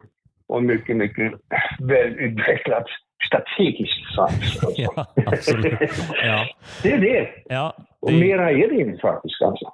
[0.47, 1.32] och mycket, mycket
[1.80, 2.86] välutvecklat
[3.26, 4.32] strategiskt sans.
[4.64, 4.72] Alltså.
[4.82, 5.78] Ja, absolut.
[6.24, 6.47] Ja.
[6.82, 7.28] Det är det.
[7.45, 9.43] Ja, Och det, mera är det inte faktiskt.
[9.43, 9.64] Alltså.
[9.64, 9.72] Så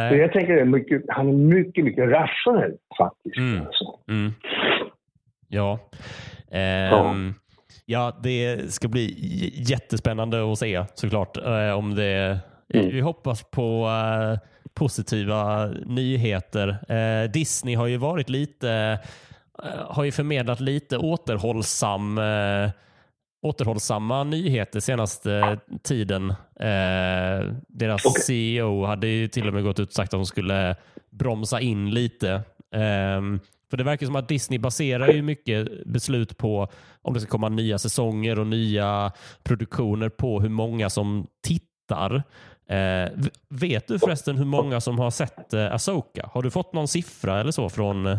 [0.00, 0.16] nej.
[0.18, 3.36] jag tänker att mycket, han är mycket, mycket rationell faktiskt.
[3.36, 3.66] Mm.
[3.66, 3.84] Alltså.
[4.08, 4.32] Mm.
[5.48, 5.78] Ja.
[6.50, 7.34] Ehm,
[7.86, 9.14] ja, det ska bli
[9.68, 11.36] jättespännande att se såklart.
[11.36, 12.38] eh, om det,
[12.74, 12.90] Mm.
[12.90, 16.92] Vi hoppas på eh, positiva nyheter.
[16.92, 18.98] Eh, Disney har ju varit lite,
[19.64, 22.20] eh, har ju förmedlat lite återhållsam
[23.42, 26.34] återhållsamma nyheter senaste tiden.
[27.68, 28.22] Deras Okej.
[28.22, 30.76] CEO hade ju till och med gått ut och sagt att de skulle
[31.10, 32.42] bromsa in lite.
[32.74, 33.40] Ehm,
[33.70, 36.68] för det verkar som att Disney baserar ju mycket beslut på
[37.02, 39.12] om det ska komma nya säsonger och nya
[39.42, 42.22] produktioner på hur många som tittar.
[42.68, 43.10] Eh,
[43.48, 46.28] vet du förresten hur många som har sett eh, Asoka?
[46.32, 48.06] Har du fått någon siffra eller så från...
[48.06, 48.18] eh,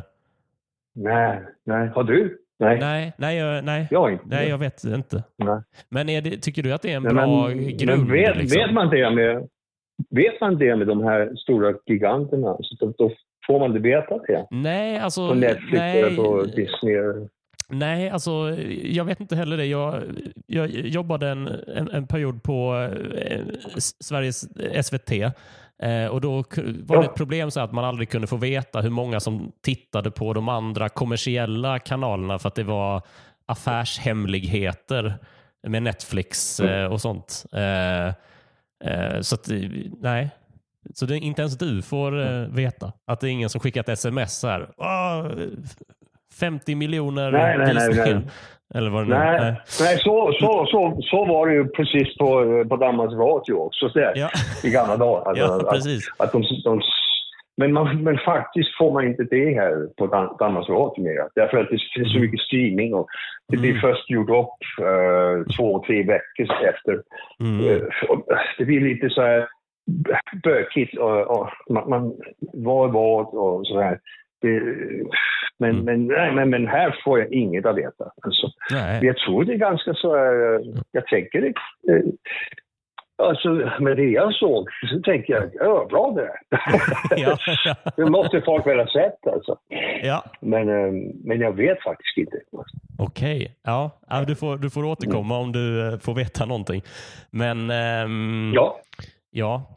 [0.95, 1.87] Nej, nej.
[1.95, 2.37] Har du?
[2.59, 4.25] Nej, Nej, nej, jag, nej, jag inte.
[4.27, 5.23] nej, jag vet inte.
[5.37, 5.61] Nej.
[5.89, 8.01] Men det, tycker du att det är en Nej, bra men, grund?
[8.03, 8.61] Men vet, liksom?
[8.61, 9.47] vet, man det med,
[10.09, 12.57] vet man det med de här stora giganterna?
[12.61, 13.11] Så då, då
[13.47, 14.47] får man det veta det.
[14.51, 15.27] Nej, alltså...
[15.29, 16.95] På Netflix nej, eller på Disney.
[17.69, 18.31] Nej, alltså
[18.83, 19.65] jag vet inte heller det.
[19.65, 20.03] Jag,
[20.47, 23.45] jag jobbade en, en, en period på eh,
[23.99, 24.47] Sveriges
[24.87, 26.43] SVT eh, och då
[26.83, 30.11] var det ett problem så att man aldrig kunde få veta hur många som tittade
[30.11, 33.01] på de andra kommersiella kanalerna för att det var
[33.45, 35.15] affärshemligheter
[35.67, 37.45] med Netflix eh, och sånt.
[37.51, 38.07] Eh,
[38.91, 39.59] eh, så att, eh,
[40.01, 40.29] nej.
[40.93, 44.43] Så det, inte ens du får eh, veta att det är ingen som skickat sms
[44.43, 44.69] här.
[46.35, 48.23] "Åh, 50 miljoner Nej, nej, nej, visningar." nej.
[48.75, 49.61] Eller vad det Nej, är.
[49.81, 52.27] nej så, så, så, så var det ju precis på,
[52.69, 54.29] på Danmarks Radio också så där, Ja,
[54.63, 55.25] i gamla dagar.
[55.29, 56.07] Alltså, ja att, precis.
[56.17, 56.81] att de, de,
[57.57, 61.27] men, man, men faktiskt får man inte det här på Dan- Danmarks Radio mer.
[61.35, 63.07] Därför att det finns så mycket streaming och
[63.51, 63.81] det blir Mm.
[63.81, 67.01] först gjort upp eh, två, tre veckor efter.
[67.39, 67.81] Mm.
[68.09, 68.25] Och
[68.57, 69.47] Det blir lite så här
[70.43, 72.13] bökigt och, och man, man,
[72.53, 73.99] vad är vad och så här.
[74.49, 74.61] Det,
[75.59, 75.85] men, Mm.
[75.85, 78.11] men, nej, men, men här får jag inget att veta.
[78.21, 78.47] Alltså,
[79.01, 81.47] jag tror det är ganska så eh, jag tänker det.
[81.93, 82.03] eh,
[83.17, 86.37] Alltså med det jag såg så tänker jag, ja bra det är.
[87.21, 87.75] Ja, ja.
[87.95, 89.57] Det måste folk väl ha sett alltså.
[90.03, 90.23] ja.
[90.39, 90.91] Men, eh,
[91.23, 92.37] men jag vet faktiskt inte.
[92.99, 93.55] Okej.
[93.63, 93.91] Ja.
[94.09, 96.81] ja, du får, du får återkomma om du får veta någonting.
[97.31, 98.79] Men ehm, Ja,
[99.31, 99.75] Ja.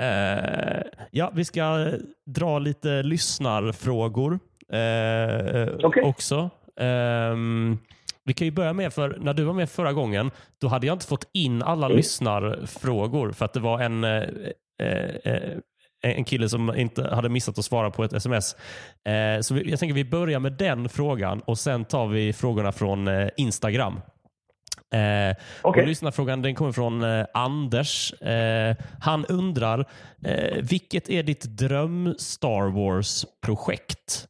[0.00, 1.90] Eh, ja, vi ska
[2.26, 4.38] dra lite lyssnarfrågor
[4.72, 6.02] eh, Okej.
[6.02, 6.50] också.
[6.80, 7.78] Ehm,
[8.24, 10.30] vi kan ju börja med, för när du var med förra gången,
[10.60, 11.96] då hade jag inte fått in alla Mm.
[11.96, 14.22] lyssnarfrågor för att det var en, eh,
[14.80, 15.58] eh,
[16.02, 18.56] en kille som inte hade missat att svara på ett sms.
[19.08, 23.08] Eh, så jag tänker vi börjar med den frågan och sen tar vi frågorna från
[23.08, 24.00] eh, Instagram.
[24.94, 25.82] Eh, Okej.
[25.82, 28.12] och lyssnarfrågan den kommer från eh, Anders.
[28.22, 29.84] Eh, han undrar,
[30.24, 34.28] eh, vilket är ditt dröm Star Wars-projekt?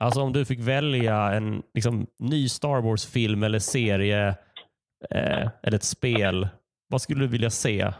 [0.00, 4.28] Alltså om du fick välja en liksom, ny Star Wars-film eller serie
[5.10, 6.48] eh, eller ett spel.
[6.88, 7.90] Vad skulle du vilja se?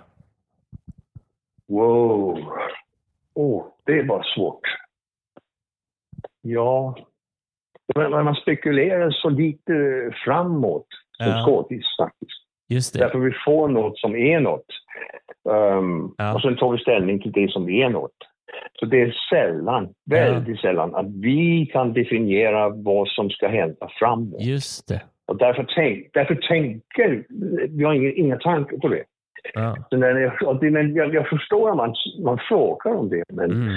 [1.68, 2.38] Wow.
[3.34, 4.60] Oh, det var svårt.
[6.40, 6.96] Ja.
[7.94, 9.72] Men man spekulerar så lite
[10.24, 10.86] framåt
[11.22, 11.42] som Ja.
[11.46, 12.40] skådis faktiskt.
[12.68, 12.98] Just det.
[13.00, 14.66] Därför vi får något som är något.
[15.48, 16.34] Um, Ja.
[16.34, 18.10] Och sen tar vi ställning till det som är något.
[18.78, 24.40] Så det är sällan, väldigt sällan, att vi kan definiera vad som ska hända framåt.
[24.42, 25.02] Just det.
[25.26, 27.24] Och därför, tänk, därför tänker
[27.68, 29.04] vi har inga, inga tankar på det.
[29.54, 29.76] Ja.
[29.90, 31.94] Så när jag, det men jag, jag förstår att man,
[32.24, 33.68] man frågar om det, men Mm.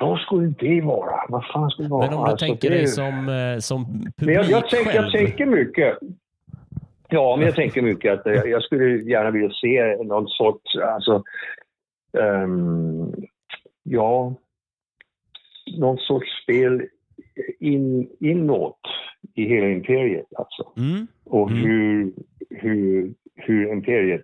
[0.00, 1.16] vad skulle det vara?
[1.28, 2.06] Vad fan skulle det vara?
[2.06, 4.90] Men om du Alltså, tänker det- dig som, eh, som publik Men jag, jag, tänker,
[4.90, 5.04] själv.
[5.04, 5.98] jag tänker mycket.
[7.08, 11.22] Ja, men jag tänker mycket att eh, jag, skulle gärna vilja se någon sorts, alltså,
[12.18, 13.12] ehm,
[13.82, 14.34] ja,
[15.78, 16.82] någon sorts spel
[17.60, 18.80] in, inåt
[19.34, 20.72] i hela imperiet alltså.
[20.76, 21.06] Mm.
[21.24, 21.62] Och Mm.
[21.64, 22.12] hur,
[22.50, 24.22] hur, hur imperiet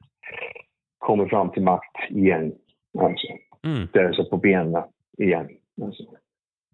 [0.98, 2.52] kommer fram till makt igen.
[2.98, 3.26] Alltså,
[3.64, 3.88] Mm.
[3.92, 4.82] där så på benen
[5.18, 5.48] igen.
[5.82, 6.02] Alltså.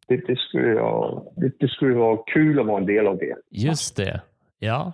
[0.06, 3.36] Det, det, skulle jag, det, det skulle vara kul att vara en del av det.
[3.50, 4.20] Just det.
[4.58, 4.92] Ja.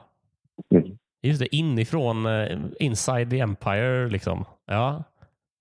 [0.74, 0.98] Mm.
[1.24, 4.44] Just det, inifrån uh, Inside the Empire liksom.
[4.66, 5.04] Ja.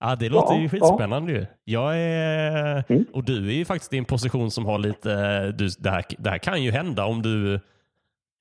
[0.00, 0.68] Ja, det låter Ja, ju ja.
[0.68, 1.46] skitspännande ju.
[1.64, 3.04] Jag är, Mm.
[3.12, 6.04] och du är ju faktiskt i en position som har lite, eh, du, det, här,
[6.18, 7.60] det här kan ju hända om du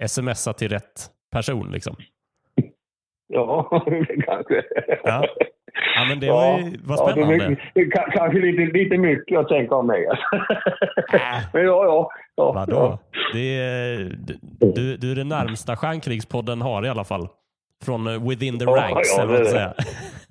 [0.07, 1.95] smsar till rätt person liksom.
[3.27, 3.83] Ja,
[4.25, 4.63] kanske.
[5.03, 5.27] Ja.
[6.03, 7.49] Ja, men det var ju, Ja, det är spännande.
[7.49, 10.07] mycket- det ka- kanske lite, lite mycket att tänka om mig.
[10.07, 10.25] Alltså.
[11.53, 12.09] Men ja, ja.
[12.35, 12.75] ja Vadå?
[12.75, 12.99] Ja.
[13.33, 14.15] Det är,
[14.75, 17.27] du, du är det närmsta Stjärnkrigspodden har i alla fall.
[17.85, 19.73] Från eh, within the Ja, ranks, ja, eller vad man det säga.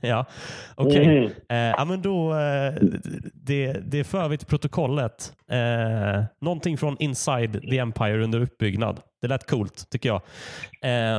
[0.08, 0.26] ja,
[0.74, 1.18] okej.
[1.18, 1.30] Mm.
[1.48, 2.74] Eh, ja, men då, eh,
[3.34, 5.32] det, det för vi till protokollet.
[5.50, 9.00] Eh, någonting från Inside the Empire under uppbyggnad.
[9.20, 10.22] Det lät coolt, tycker jag.
[10.80, 11.16] Ja.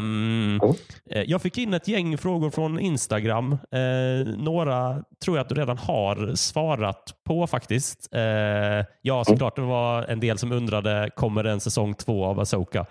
[1.11, 3.51] eh, jag fick in ett gäng frågor från Instagram.
[3.51, 8.09] Eh, några tror jag att du redan har svarat på faktiskt.
[8.11, 12.39] Eh, ja, såklart det var en del som undrade, kommer det en säsong två av
[12.39, 12.85] Asoka?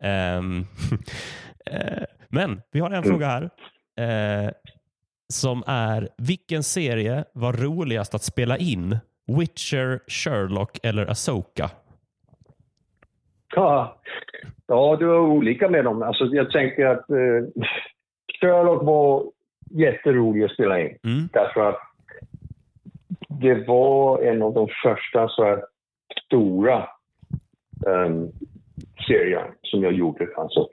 [0.00, 0.66] Ehm,
[1.66, 3.50] eh, men vi har en fråga här.
[5.32, 8.98] Som är vilken serie var roligast att spela in?
[9.26, 11.70] Witcher, Sherlock eller Asoka?
[13.54, 13.98] Ja,
[14.66, 16.02] ja, det var olika med dem.
[16.02, 17.64] Alltså, jag tänker att eh,
[18.40, 19.24] Sherlock var
[19.70, 20.98] jätterolig att spela in.
[21.04, 21.28] Mm.
[21.32, 21.78] Därför att
[23.28, 25.64] det var en av de första så här,
[26.26, 26.88] stora
[27.86, 28.32] um,
[29.06, 30.28] serier som jag gjorde.
[30.36, 30.68] Alltså,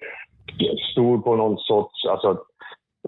[0.91, 2.05] stor på någon sorts...
[2.05, 2.45] Alltså,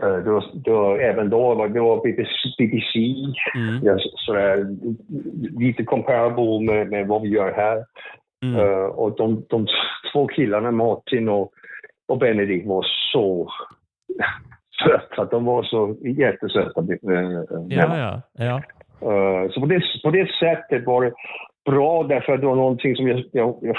[0.01, 0.17] eh,
[0.63, 2.99] det var, även då var det var BBC, BBC
[3.55, 3.79] Mm.
[3.83, 4.65] ja, så- sådär,
[5.59, 7.85] lite comparable med, med vad vi gör här.
[8.45, 8.55] Mm.
[8.59, 9.67] Eh, och de, de
[10.13, 11.51] två killarna, Martin och,
[12.07, 13.49] och Benedict, var så
[14.85, 15.25] söta.
[15.25, 16.81] De var så jättesöta.
[16.81, 17.31] eh,
[17.69, 18.61] Ja, ja, ja.
[19.01, 21.13] Eh, så på det, på det sättet var det
[21.65, 23.75] bra därför att det var någonting som jag, jag, jag,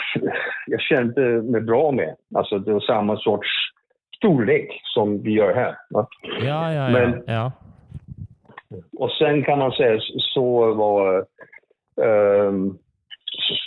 [0.67, 2.15] jag kände mig bra med.
[2.35, 3.49] Alltså det var samma sorts
[4.19, 5.77] storlek som vi gör här.
[5.91, 6.09] Ja,
[6.43, 6.89] ja, ja.
[6.91, 7.53] Men- ja.
[8.99, 11.27] Och sen kan man säga så var...
[12.03, 12.79] ehm,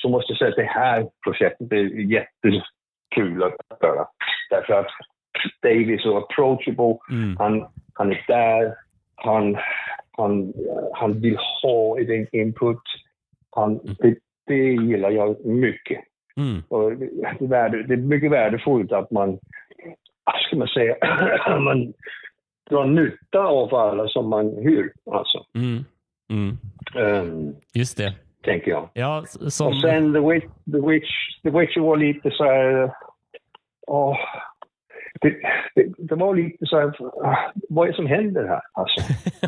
[0.02, 4.08] så, måste jag säga att det här projektet är jättekul att göra.
[4.50, 4.88] Därför att
[5.62, 6.98] Dave är så approachable.
[7.12, 7.38] Mm.
[7.38, 8.76] Han, han är där.
[9.16, 9.58] Han,
[10.12, 10.54] han,
[10.94, 12.82] han vill ha en input.
[13.50, 14.16] Han, det,
[14.48, 16.04] det gillar jag mycket.
[16.38, 16.64] Mm.
[16.68, 19.40] Och det, är värde, det är mycket värdefullt att man,
[20.34, 20.96] vad ska man säga,
[21.60, 21.94] man
[22.70, 24.92] drar nytta av alla som man hyr.
[25.12, 25.86] Alltså, Mm.
[26.32, 26.58] Mm.
[26.96, 28.14] ehm, Just det.
[28.44, 28.90] tänker jag.
[28.94, 29.68] Ja, som...
[29.68, 31.10] Och sen The Witch, The Witch,
[31.44, 32.92] The Witch var lite så här...
[33.88, 34.18] åh,
[35.22, 35.30] det,
[35.76, 36.94] det, det var lite så här...
[37.70, 38.62] Vad är det som händer här?
[38.74, 39.02] Alltså,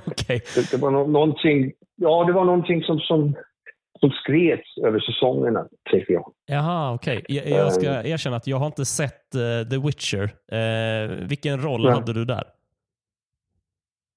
[0.07, 0.41] Okej.
[0.55, 1.71] det, det var nå- någonting...
[1.95, 3.35] Ja, det var någonting som, som,
[4.03, 6.33] som skrevs över säsongerna, tycker jag.
[6.45, 7.25] Jaha, okej.
[7.27, 8.05] Jag, jag ska Ehm.
[8.05, 10.23] erkänna att jag har inte sett eh, The Witcher.
[10.51, 11.93] Eh, vilken roll Nej.
[11.93, 12.43] hade du där?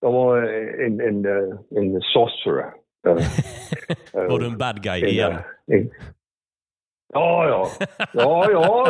[0.00, 0.42] Jag var
[0.86, 2.70] en, en, eh, en sorcerer.
[3.06, 5.32] Eh, eh, Var du en bad guy en, igen?
[5.32, 5.90] eh, en-
[7.12, 7.86] Ja, ja.
[8.12, 8.86] Ja, ja.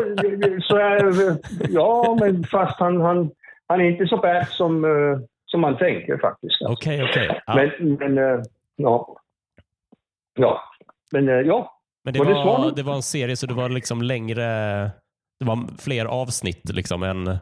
[0.63, 1.37] Så är,
[1.71, 3.31] ja, men fast han, han,
[3.67, 6.63] han är inte så bad som, eh, som man tänker faktiskt.
[6.69, 7.41] Okej, okej.
[7.47, 7.55] Ja.
[7.55, 8.43] Men, men eh,
[8.77, 9.17] ja.
[10.35, 10.61] Ja.
[11.13, 11.73] Men eh, ja.
[12.05, 14.45] Men det var det var, det var en serie så det var liksom längre,
[15.41, 17.39] det var fler avsnitt liksom än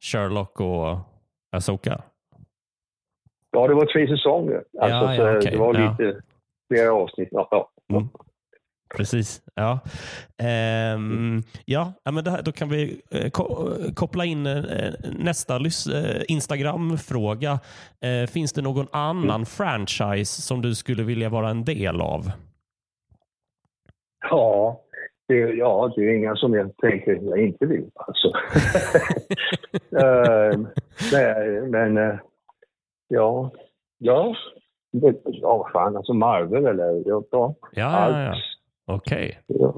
[0.00, 0.98] Sherlock och
[1.56, 2.02] Asoka.
[3.50, 4.64] Ja, det var tre säsonger.
[4.80, 5.52] Alltså, Ja, ja, så okej.
[5.52, 5.90] Det var Ja.
[5.90, 6.20] lite
[6.68, 7.28] flera avsnitt.
[7.30, 7.70] Ja, ja.
[7.92, 8.08] Mm.
[8.96, 9.42] Precis.
[9.54, 9.78] Ja,
[10.38, 17.58] ehm, ja men här, då kan vi eh, ko koppla in eh, nästa eh, Instagram-fråga.
[18.00, 19.46] Eh, finns det någon annan mm.
[19.46, 22.30] franchise som du skulle vilja vara en del av?
[24.20, 24.80] Ja,
[25.28, 27.90] det, ja, det är inga som jag tänker jag inte vill.
[27.94, 28.28] Alltså.
[29.92, 30.66] uh,
[31.12, 32.18] nej, men uh,
[33.08, 33.50] ja,
[33.98, 34.34] ja,
[35.24, 38.34] ja, vad fan, alltså Marvel eller ja, ja, ja, ja.
[38.86, 39.40] okej.
[39.48, 39.60] Okay.
[39.60, 39.74] Ja.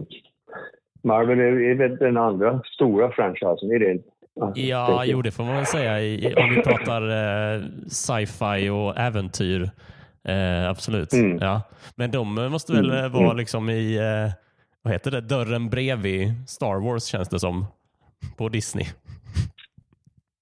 [1.02, 4.08] Marvel är, är väl den andra stora franchisen, är det inte?
[4.54, 9.70] Ja, jo det får man väl säga i, om vi pratar eh, sci-fi och äventyr.
[10.28, 11.12] Eh, absolut.
[11.12, 11.38] Mm.
[11.40, 11.62] Ja.
[11.96, 13.12] Men de måste väl mm.
[13.12, 13.36] vara mm.
[13.36, 14.32] liksom i eh,
[14.82, 17.66] vad heter det, dörren bredvid Star Wars känns det som
[18.36, 18.86] på Disney.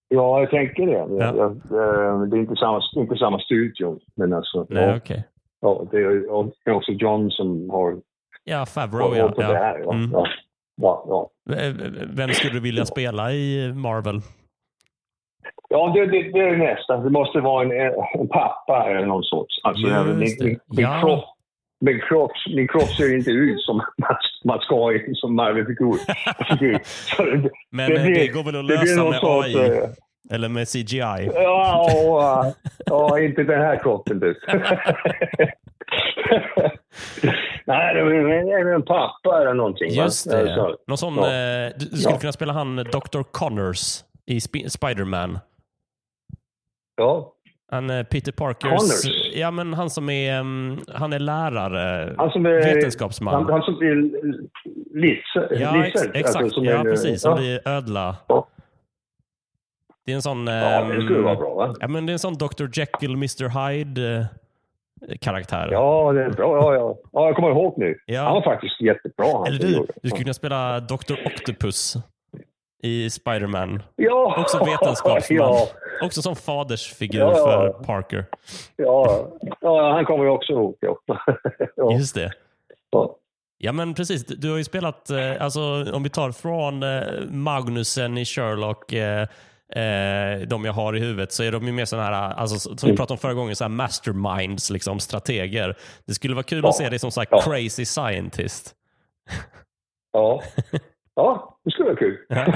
[0.09, 0.93] Ja, jag tänker det.
[0.93, 1.37] Ja.
[1.37, 3.99] Jag, eh, det är inte samma, inte samma studio.
[4.14, 5.22] Men alltså, Nej, ja, okay.
[5.61, 5.97] ja, det
[6.64, 7.97] är också John som har...
[8.45, 9.34] Ja, Favreau ja.
[9.37, 9.47] Ja.
[9.47, 9.93] Här.
[9.95, 10.11] Mm.
[10.12, 10.26] ja.
[10.82, 11.30] Ja,
[12.07, 14.20] Vem skulle du vilja spela i Marvel?
[15.69, 16.97] Ja, det, det, det är nästa.
[16.97, 17.73] Det måste vara en,
[18.21, 19.61] en pappa eller någon sorts.
[19.62, 20.05] Alltså, det.
[20.05, 21.01] Min, min, ja.
[21.01, 21.25] kropp
[21.81, 23.83] min kropp, min kropp ser inte ut som
[24.45, 25.99] man ska som Marvel-figur.
[27.71, 29.53] Men det, blir, det går väl att lösa med AI?
[29.53, 29.89] Sorts, eh,
[30.31, 31.31] eller med CGI?
[31.35, 32.53] Ja, ja,
[32.87, 34.41] ja inte den här kroppen du.
[37.64, 39.91] Nej, det är en pappa eller någonting.
[39.91, 40.77] Just det.
[40.87, 41.25] Någon sån, ja.
[41.25, 42.19] eh, du skulle ja.
[42.21, 43.23] kunna spela han Dr.
[43.33, 45.39] Connors i Sp Spiderman.
[46.97, 47.32] Ja.
[47.68, 48.70] Han eh, Peter Parkers...
[48.70, 49.34] Connors.
[49.34, 53.34] Ja, men han som är, um, han är lärare, han som är, vetenskapsman.
[53.34, 53.94] Han, han som blir
[54.94, 55.61] Lizard.
[55.61, 56.44] Ja, ex, exakt.
[56.44, 57.22] Alltså, ja, är, precis.
[57.22, 57.36] Som ja.
[57.36, 58.16] blir ödla.
[58.26, 58.49] Ja.
[60.07, 60.47] Det är en sån...
[60.47, 61.74] Ja, det skulle vara bra va?
[61.80, 62.66] Ja, men det är en sån Dr.
[62.72, 63.68] Jekyll, Mr.
[63.68, 64.28] Hyde
[65.09, 65.68] eh, karaktär.
[65.72, 66.57] Ja, det är bra.
[66.57, 66.99] Ja, ja.
[67.12, 67.99] ja, jag kommer ihåg nu.
[68.07, 68.22] Ja.
[68.22, 69.47] Han var faktiskt jättebra.
[69.47, 71.14] Eller du, du skulle kunna spela Dr.
[71.26, 71.97] Octopus
[72.83, 73.83] i Spiderman.
[73.97, 74.35] Ja!
[74.39, 75.39] Också vetenskapsman.
[75.39, 75.68] Ja.
[76.03, 78.24] Också som fadersfigur ja, för Parker.
[78.77, 79.29] Ja.
[79.61, 80.77] ja, han kommer ju också ihåg.
[80.81, 80.99] Ja.
[81.77, 81.93] ja.
[81.93, 82.33] Just det.
[82.91, 83.16] Ja.
[83.59, 88.18] Ja men precis, du har ju spelat, eh, alltså om vi tar från eh, Magnusen
[88.18, 89.27] i Sherlock, eh,
[90.47, 92.87] de jag har i huvudet, så är de ju mer sådana här, alltså, som vi
[92.87, 92.97] mm.
[92.97, 95.77] pratade om förra gången, så här masterminds, liksom, strateger.
[96.07, 96.68] Det skulle vara kul ja.
[96.68, 97.41] att se dig som så ja.
[97.41, 98.74] crazy scientist.
[100.12, 100.43] Ja.
[101.17, 102.19] Ja, det skulle vara kul.
[102.29, 102.55] Ja.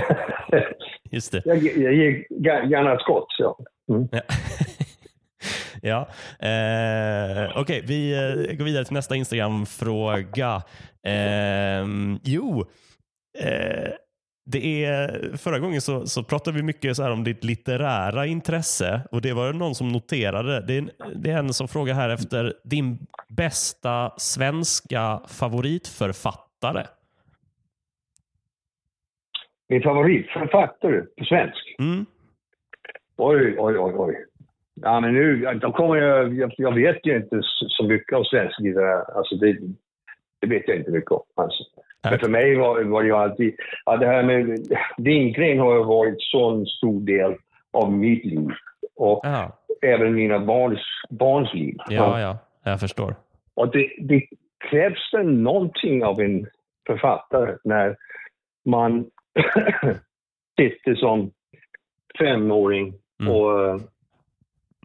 [1.11, 1.43] Just det.
[1.45, 2.25] Jag, jag ger
[2.71, 3.27] gärna ett skott.
[3.29, 3.65] Så.
[3.91, 4.09] Mm.
[4.13, 4.21] Ja.
[5.83, 6.09] ja.
[6.49, 10.63] Eh, Okej, okay, vi eh, går vidare till nästa Instagram-fråga.
[11.07, 11.87] Eh,
[12.23, 12.65] jo,
[13.39, 13.91] eh,
[14.47, 19.01] det är, förra gången så, så pratade vi mycket så här om ditt litterära intresse
[19.11, 20.67] och det var någon som noterade.
[20.67, 26.87] Det är, det är en som frågar här efter din bästa svenska favoritförfattare.
[29.71, 31.77] Min favoritförfattare på svensk?
[31.79, 32.07] Mm.
[33.17, 34.25] Oj, oj, oj, oj.
[34.75, 38.61] Ja, men nu, då kommer jag, jag, jag vet ju inte så mycket om svensk
[38.61, 39.17] litteratur.
[39.17, 39.59] Alltså det,
[40.41, 41.23] det vet jag inte mycket om.
[41.35, 41.65] Alltså.
[42.03, 43.55] Men för mig var, var det ju alltid,
[43.85, 44.67] ja, det här med
[44.97, 47.35] Lindgren har varit så en stor del
[47.71, 48.49] av mitt liv.
[48.97, 49.59] Och Aha.
[49.83, 51.77] även mina barns, barns liv.
[51.89, 53.15] Ja, ja, jag förstår.
[53.55, 54.23] Och det, det
[54.71, 56.47] krävs det någonting av en
[56.87, 57.97] författare när
[58.65, 59.11] man
[60.61, 61.31] sitter som
[62.19, 63.33] femåring mm.
[63.33, 63.81] och,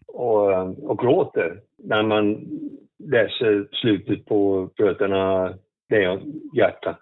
[0.07, 2.47] och, och gråter när man
[3.03, 5.53] läser slutet på Bröderna
[5.89, 6.97] Lejonhjärta.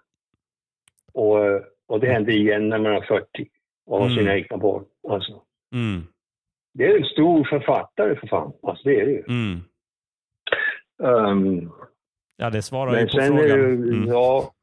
[1.12, 1.38] Och,
[1.86, 3.48] och det händer igen när man är 40
[3.86, 4.18] och har mm.
[4.18, 4.84] sina egna barn.
[5.08, 5.42] Alltså.
[5.74, 6.02] Mm.
[6.74, 8.52] Det är en stor författare för fan.
[8.62, 9.24] Alltså det är det ju.
[9.28, 9.60] Mm.
[10.98, 11.72] Um,
[12.36, 13.60] ja, det svarar ju på frågan.
[13.60, 14.08] Mm.
[14.08, 14.54] Ja,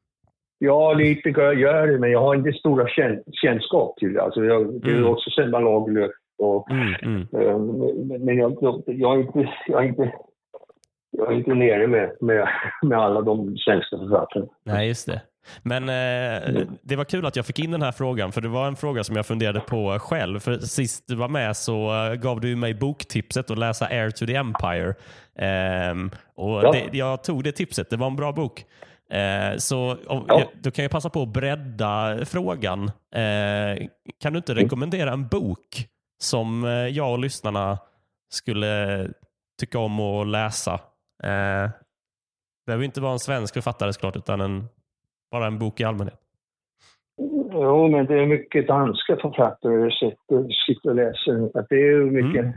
[0.64, 2.86] Ja, lite gör det, men jag har inte stora
[3.32, 4.22] kännskap till det.
[4.22, 5.10] Alltså jag, det är mm.
[5.10, 6.10] också Selma Lagerlöf.
[6.38, 7.20] Och, mm, mm.
[7.20, 7.58] Eh,
[8.20, 10.12] men jag, jag, jag, är inte, jag, är inte,
[11.10, 12.48] jag är inte nere med, med,
[12.82, 14.46] med alla de svenska författarna.
[14.64, 15.22] Nej, just det.
[15.62, 16.68] Men eh, mm.
[16.82, 19.04] det var kul att jag fick in den här frågan, för det var en fråga
[19.04, 20.38] som jag funderade på själv.
[20.38, 24.26] För Sist du var med så uh, gav du mig boktipset att läsa Air to
[24.26, 24.94] the Empire.
[25.90, 26.72] Um, och ja.
[26.72, 28.64] det, jag tog det tipset, det var en bra bok.
[29.12, 30.42] Eh, så ja.
[30.62, 32.84] Då kan jag passa på att bredda frågan.
[33.14, 33.86] Eh,
[34.20, 34.64] kan du inte mm.
[34.64, 35.88] rekommendera en bok
[36.18, 37.78] som eh, jag och lyssnarna
[38.28, 39.08] skulle
[39.60, 40.80] tycka om att läsa?
[41.22, 44.64] Det behöver inte vara en svensk författare såklart, utan en,
[45.30, 46.18] bara en bok i allmänhet.
[47.52, 49.92] Jo, men det är mycket danska författare jag
[50.66, 51.66] sitter och läser.
[51.68, 52.44] Det är mycket...
[52.44, 52.54] Mm.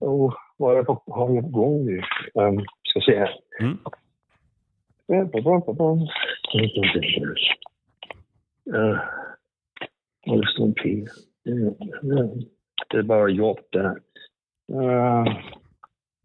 [0.00, 1.02] Oh, vad har jag på
[1.40, 2.02] gång nu?
[2.34, 3.30] Um, ska se här.
[3.60, 3.78] Mm.
[8.74, 8.98] Uh,
[10.26, 11.04] Holston P.
[12.90, 13.96] Det är bara jobb det här.
[14.72, 15.24] Uh,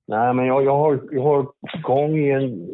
[0.07, 1.47] nej, men jag, jag, har, jag har
[1.81, 2.69] gång i en,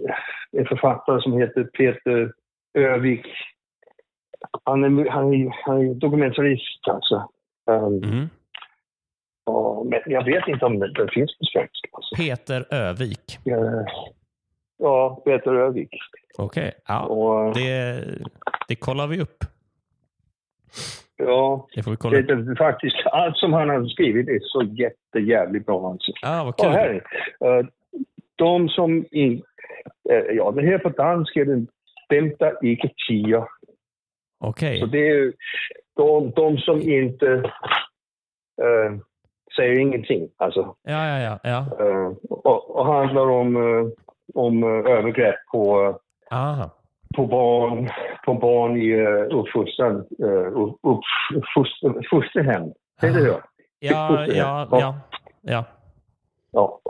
[0.51, 2.33] en författare som heter Peter
[2.73, 3.25] Övik.
[4.63, 7.29] Han är, han är, han är dokumentarist alltså.
[7.69, 8.29] Um, Mm.
[9.45, 11.89] ja, men jag vet inte om det, det finns på svenska.
[11.91, 12.15] Alltså.
[12.15, 13.39] Peter Övik.
[13.43, 13.85] Ja,
[14.77, 15.89] Ja, Peter Övik.
[16.37, 17.05] Okej, ja.
[17.05, 18.03] Och, Det,
[18.67, 19.43] det kollar vi upp.
[21.17, 24.63] ja, Det får vi kolla det, det, faktiskt, allt som han har skrivit är så
[24.63, 25.89] jättejävligt bra.
[25.91, 26.11] Alltså.
[26.21, 26.69] Ah, vad kul.
[26.69, 26.93] här är
[27.39, 27.59] det.
[27.59, 27.65] Eh,
[28.35, 29.43] De som in,
[30.09, 31.67] eh, ja, det här på danska är den
[32.09, 33.45] femta icke tio.
[34.39, 34.79] Okej.
[34.79, 35.33] Så det är
[35.95, 37.51] de, de som inte
[38.61, 38.95] eh,
[39.55, 40.29] säger ingenting.
[40.37, 41.39] Alltså, Ja, ja, ja.
[41.43, 41.85] ja.
[41.85, 43.87] eh, och, och handlar om, eh,
[44.35, 45.93] om eh, övergrepp på,
[46.31, 46.69] Aha.
[47.15, 47.89] på barn,
[48.25, 50.79] på barn i uh, uppfostran, uh, upp,
[51.33, 52.73] uppfoster, fosterhem.
[53.01, 53.41] Det är det ja.
[53.79, 54.99] Ja, ja, ja.
[55.41, 55.65] ja.
[56.51, 56.81] Ja.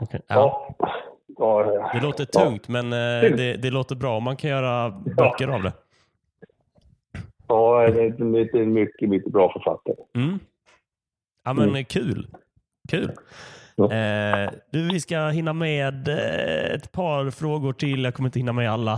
[0.00, 0.20] Okej.
[0.28, 0.74] ja.
[1.38, 1.90] Ja.
[1.94, 5.62] Det låter tungt, men eh, det, det låter bra om man kan göra böcker av
[5.62, 5.72] det.
[7.48, 9.96] Ja, det är det är en mycket, mycket bra författare.
[10.14, 10.38] Mm.
[11.44, 11.84] Ja, men Mm.
[11.84, 12.26] kul.
[12.88, 13.10] Kul.
[13.76, 13.92] Ja.
[13.92, 18.04] Eh, du, vi ska hinna med eh, ett par frågor till.
[18.04, 18.92] Jag kommer inte hinna med alla.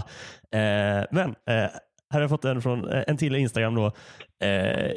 [0.52, 1.70] Eh, men eh,
[2.10, 3.74] här har jag fått en från eh, en till Instagram.
[3.74, 3.86] då.
[4.46, 4.92] Eh,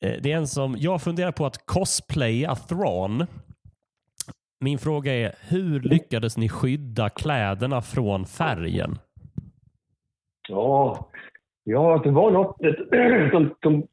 [0.00, 3.26] det är en som, jag funderar på att cosplaya Thrawn.
[4.60, 8.98] Min fråga är, hur lyckades ni skydda kläderna från färgen?
[10.48, 11.08] Ja,
[11.64, 12.56] ja det var något.
[13.32, 13.86] De, de,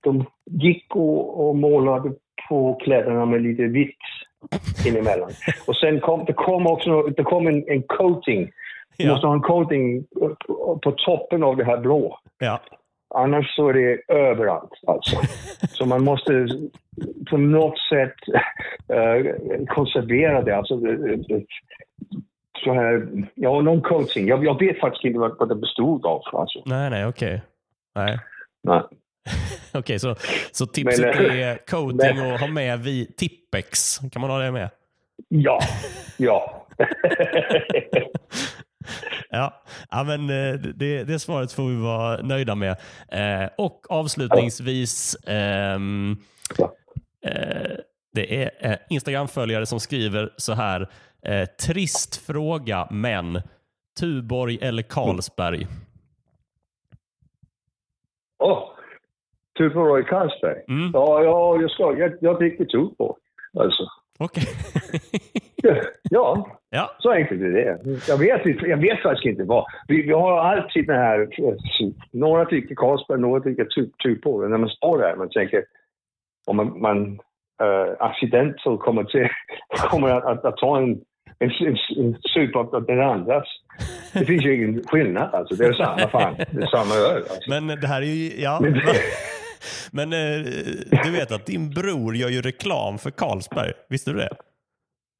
[0.00, 2.14] de gick och, och målade
[2.48, 3.96] på kläderna med lite vitt
[4.86, 5.30] inemellan.
[5.66, 8.50] Och sen kom det kom också det kom en, en coating.
[8.98, 9.10] Du Ja.
[9.12, 10.04] måste ha en coating
[10.82, 12.18] på- toppen av det här blå.
[12.38, 12.60] Ja.
[13.14, 15.16] Annars så är det överallt alltså.
[15.68, 16.48] Så man måste
[17.30, 18.14] på något sätt
[18.88, 20.56] eh, konservera det.
[20.56, 20.80] Alltså,
[22.64, 24.26] så här, ja, någon coaching.
[24.28, 26.22] Jag, jag vet faktiskt inte vad, vad det bestod av.
[26.32, 26.62] Alltså.
[26.66, 27.42] Nej, nej, okej.
[27.94, 28.18] Nej.
[28.62, 28.82] Nej.
[29.72, 30.16] Okej, så,
[30.52, 33.98] så tipset Men, eh, är coating och ha med vid Tippex.
[34.12, 34.70] Kan man ha det med?
[35.28, 35.60] Ja,
[36.16, 36.66] ja.
[39.30, 42.76] Ja, ja men eh, det, det svaret får vi vara nöjda med.
[43.08, 46.16] Eh, och avslutningsvis, ehm,
[47.22, 47.70] eh,
[48.14, 50.88] det är Instagram-följare som skriver så här.
[51.22, 53.42] Eh, trist fråga, men
[54.00, 55.66] Tuborg eller Carlsberg?
[58.38, 58.68] Åh,
[59.58, 60.64] Tuborg Carlsberg.
[60.68, 60.90] Mm.
[60.94, 63.14] Ja, ja jag, ska, jag, jag dricker Tuborg.
[63.58, 63.82] Alltså.
[64.18, 64.44] Okej.
[66.10, 67.78] Ja, ja, så enkelt är det.
[68.08, 69.64] Jag vet, jag vet faktiskt inte vad.
[69.88, 71.28] Vi, vi har alltid den här...
[72.12, 74.50] Några tycker Carlsberg, några tycker Tu- Tuborg.
[74.50, 75.64] När man står där man tänker
[76.46, 77.12] om man, man
[77.62, 79.28] uh, accidental kommer, till,
[79.90, 80.90] kommer att, att, att ta en,
[81.38, 83.44] en, en, en sup av den andras.
[84.12, 85.54] Det finns ju ingen skillnad alltså.
[85.54, 86.34] Det är samma fan.
[86.50, 87.22] Det är samma öl.
[87.30, 87.50] Alltså.
[87.50, 88.42] men det här är ju...
[88.42, 88.58] Ja.
[88.62, 88.80] Men det-
[89.90, 90.42] Men eh,
[91.04, 93.72] du vet att din bror gör ju reklam för Carlsberg.
[93.88, 94.36] Visste du det?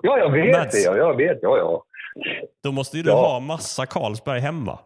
[0.03, 0.73] Ja, jag vet Mats.
[0.73, 0.81] det.
[0.81, 1.39] Ja, jag vet.
[1.43, 1.83] Ja, ja.
[2.63, 3.17] Då måste ju du Ja.
[3.17, 4.79] ha massa Carlsberg hemma.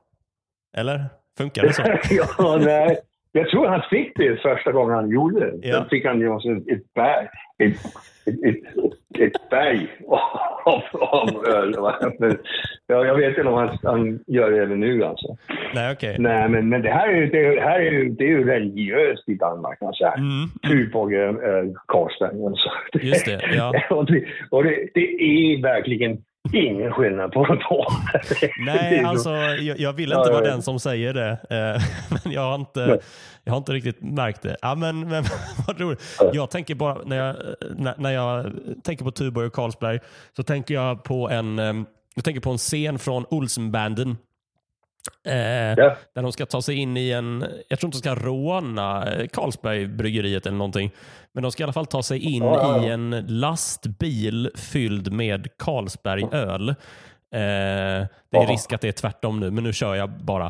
[0.76, 1.04] Eller?
[1.38, 1.82] Funkar det så?
[2.38, 3.00] ja, nej.
[3.32, 5.68] Jag tror han fick det första gången han gjorde det.
[5.68, 5.78] Ja.
[5.78, 7.28] Då fick han ju också ett berg,
[7.58, 7.76] ett,
[8.26, 9.88] ett, ett, ett berg
[10.64, 11.74] av, av öl.
[12.18, 12.38] Men,
[12.86, 15.36] ja, jag vet inte om han, han gör det även nu alltså.
[15.74, 16.16] Nej, okej.
[16.18, 19.28] Nej, men, men det här är, ju- det, här är, ju- det är ju religiöst
[19.28, 19.82] i Danmark.
[19.82, 20.04] Alltså.
[20.04, 20.48] Mm.
[20.68, 21.32] Tuborg, äh,
[21.86, 22.44] Karlsberg.
[22.46, 22.70] Alltså.
[23.06, 23.72] Just det, ja.
[23.96, 26.18] och det, och det, det är verkligen
[26.52, 27.84] ingen skillnad på de två.
[28.40, 31.30] Det Nej, alltså jag, jag vill inte ja, vara den som säger det.
[31.30, 31.82] Eh,
[32.24, 33.00] Men jag har inte,
[33.44, 34.56] jag har inte riktigt märkt det.
[34.62, 35.24] Ja, men, men
[35.66, 36.16] vad roligt.
[36.18, 36.30] Ja.
[36.34, 37.36] Jag tänker bara, när jag,
[37.76, 38.52] när, när jag
[38.84, 39.98] tänker på Tuborg och Carlsberg
[40.36, 41.74] så tänker jag på en, eh,
[42.14, 44.16] jag tänker på en scen från Olsenbanden.
[45.26, 45.34] Eh,
[45.76, 45.96] Ja.
[46.14, 49.26] Där de ska ta sig in i en, jag tror inte de ska råna eh,
[49.28, 50.90] Carlsbergbryggeriet eller någonting.
[51.32, 52.84] Men de ska i alla fall ta sig in ja.
[52.84, 56.68] i en lastbil fylld med Carlsbergöl.
[56.68, 56.74] Eh,
[57.32, 60.46] det är risk att det är tvärtom nu, men nu kör jag bara.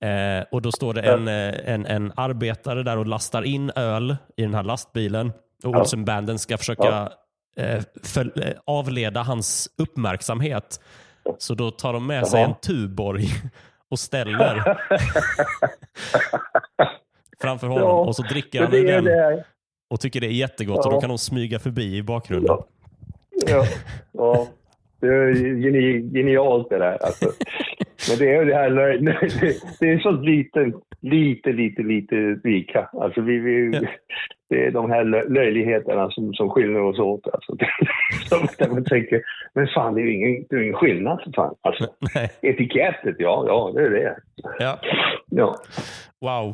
[0.00, 4.16] Eh, och Då står det en, eh, en, en arbetare där och lastar in öl
[4.36, 5.32] i den här lastbilen.
[5.64, 5.76] Och.
[5.76, 7.08] Olsenbanden ska försöka
[7.56, 10.80] eh, föl- eh, avleda hans uppmärksamhet.
[11.38, 13.28] Så då tar de med sig en Tuborg
[13.90, 14.78] och ställer
[17.40, 17.88] framför honom.
[17.88, 19.44] Ja, och så dricker han ur den det.
[19.90, 20.78] och tycker det är jättegott.
[20.86, 20.94] Och Ja.
[20.94, 22.56] då kan de smyga förbi i bakgrunden.
[23.48, 23.64] Ja.
[24.12, 24.46] Ja.
[25.00, 27.04] Det är geni, genialt det där.
[27.04, 27.26] Alltså.
[28.08, 28.70] Men det är det här
[29.80, 32.88] det är så lite, lite, lite, lite lika.
[32.92, 33.70] Alltså vi, vi.
[34.54, 37.26] Det är de här löjligheterna som, som skiljer oss åt.
[37.32, 37.56] Alltså.
[38.28, 39.22] Som man tänker,
[39.54, 41.54] men fan det är ju ingen, det är ingen skillnad för fan.
[41.60, 41.86] Alltså,
[42.42, 44.16] etikettet, ja, ja det är det.
[44.58, 44.78] Ja.
[45.30, 45.56] ja.
[46.20, 46.48] Wow.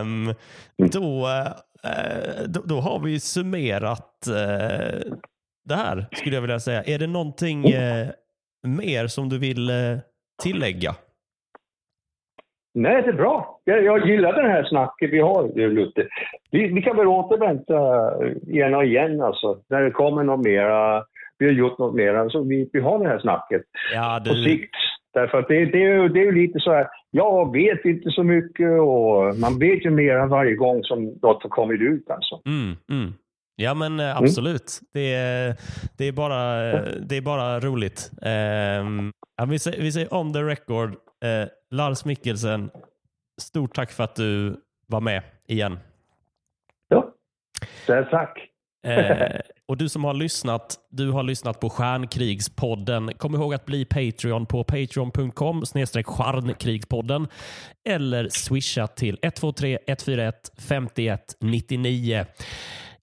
[0.00, 0.34] Um,
[0.92, 5.12] då, uh, då, då, har vi summerat uh,
[5.68, 6.82] det här skulle jag vilja säga.
[6.82, 8.08] Är det någonting uh,
[8.66, 9.70] mer som du vill
[10.42, 10.94] tillägga?
[12.76, 13.60] Nej, det är bra.
[13.64, 16.06] Jag, jag gillar det här snacket vi har, Lutte.
[16.50, 17.74] Vi, vi kan väl återvänta
[18.52, 21.04] igen och igen alltså, när det kommer något mera.
[21.38, 23.62] Vi har gjort något mera, så vi, vi har det här snacket
[23.94, 24.30] ja, du...
[24.30, 24.74] på sikt.
[25.14, 28.10] Därför att det, det, är ju, det är ju lite så här, jag vet inte
[28.10, 32.40] så mycket och man vet ju mera varje gång som något har kommit ut alltså.
[32.46, 33.12] Mm, mm.
[33.56, 34.80] Ja men eh, absolut.
[34.80, 34.88] Mm.
[34.92, 35.54] Det, är,
[35.98, 36.40] det, är bara,
[37.00, 38.10] det är bara roligt.
[38.80, 39.12] Um,
[39.50, 41.46] vi, säger, vi säger on the record, uh,
[41.76, 42.70] Lars Mikkelsen,
[43.40, 45.78] stort tack för att du var med igen.
[46.88, 47.12] Ja,
[47.86, 48.38] tack.
[48.86, 53.14] eh, och du som har lyssnat, du har lyssnat på Stjärnkrigspodden.
[53.14, 57.28] Kom ihåg att bli Patreon på patreon.com snedstreck stjärnkrigspodden
[57.88, 62.26] eller swisha till 123 141 51 99.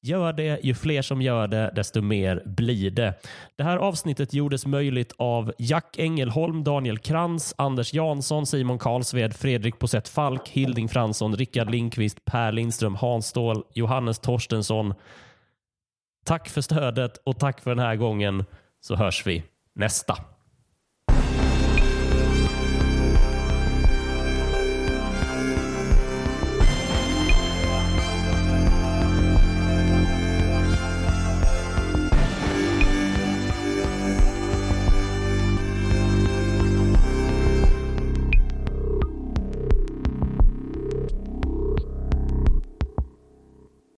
[0.06, 3.14] Gör det, ju fler som gör det, desto mer blir det.
[3.56, 9.80] Det här avsnittet gjordes möjligt av Jack Engelholm, Daniel Krantz, Anders Jansson, Simon Karlsved, Fredrik
[9.80, 14.94] Posett Falk, Hilding Fransson, Rickard Lindqvist, Per Lindström, Hans Ståhl, Johannes Torstensson.
[16.26, 18.46] Tack för stödet och tack för den här gången
[18.82, 19.44] så hörs vi
[19.76, 20.33] nästa.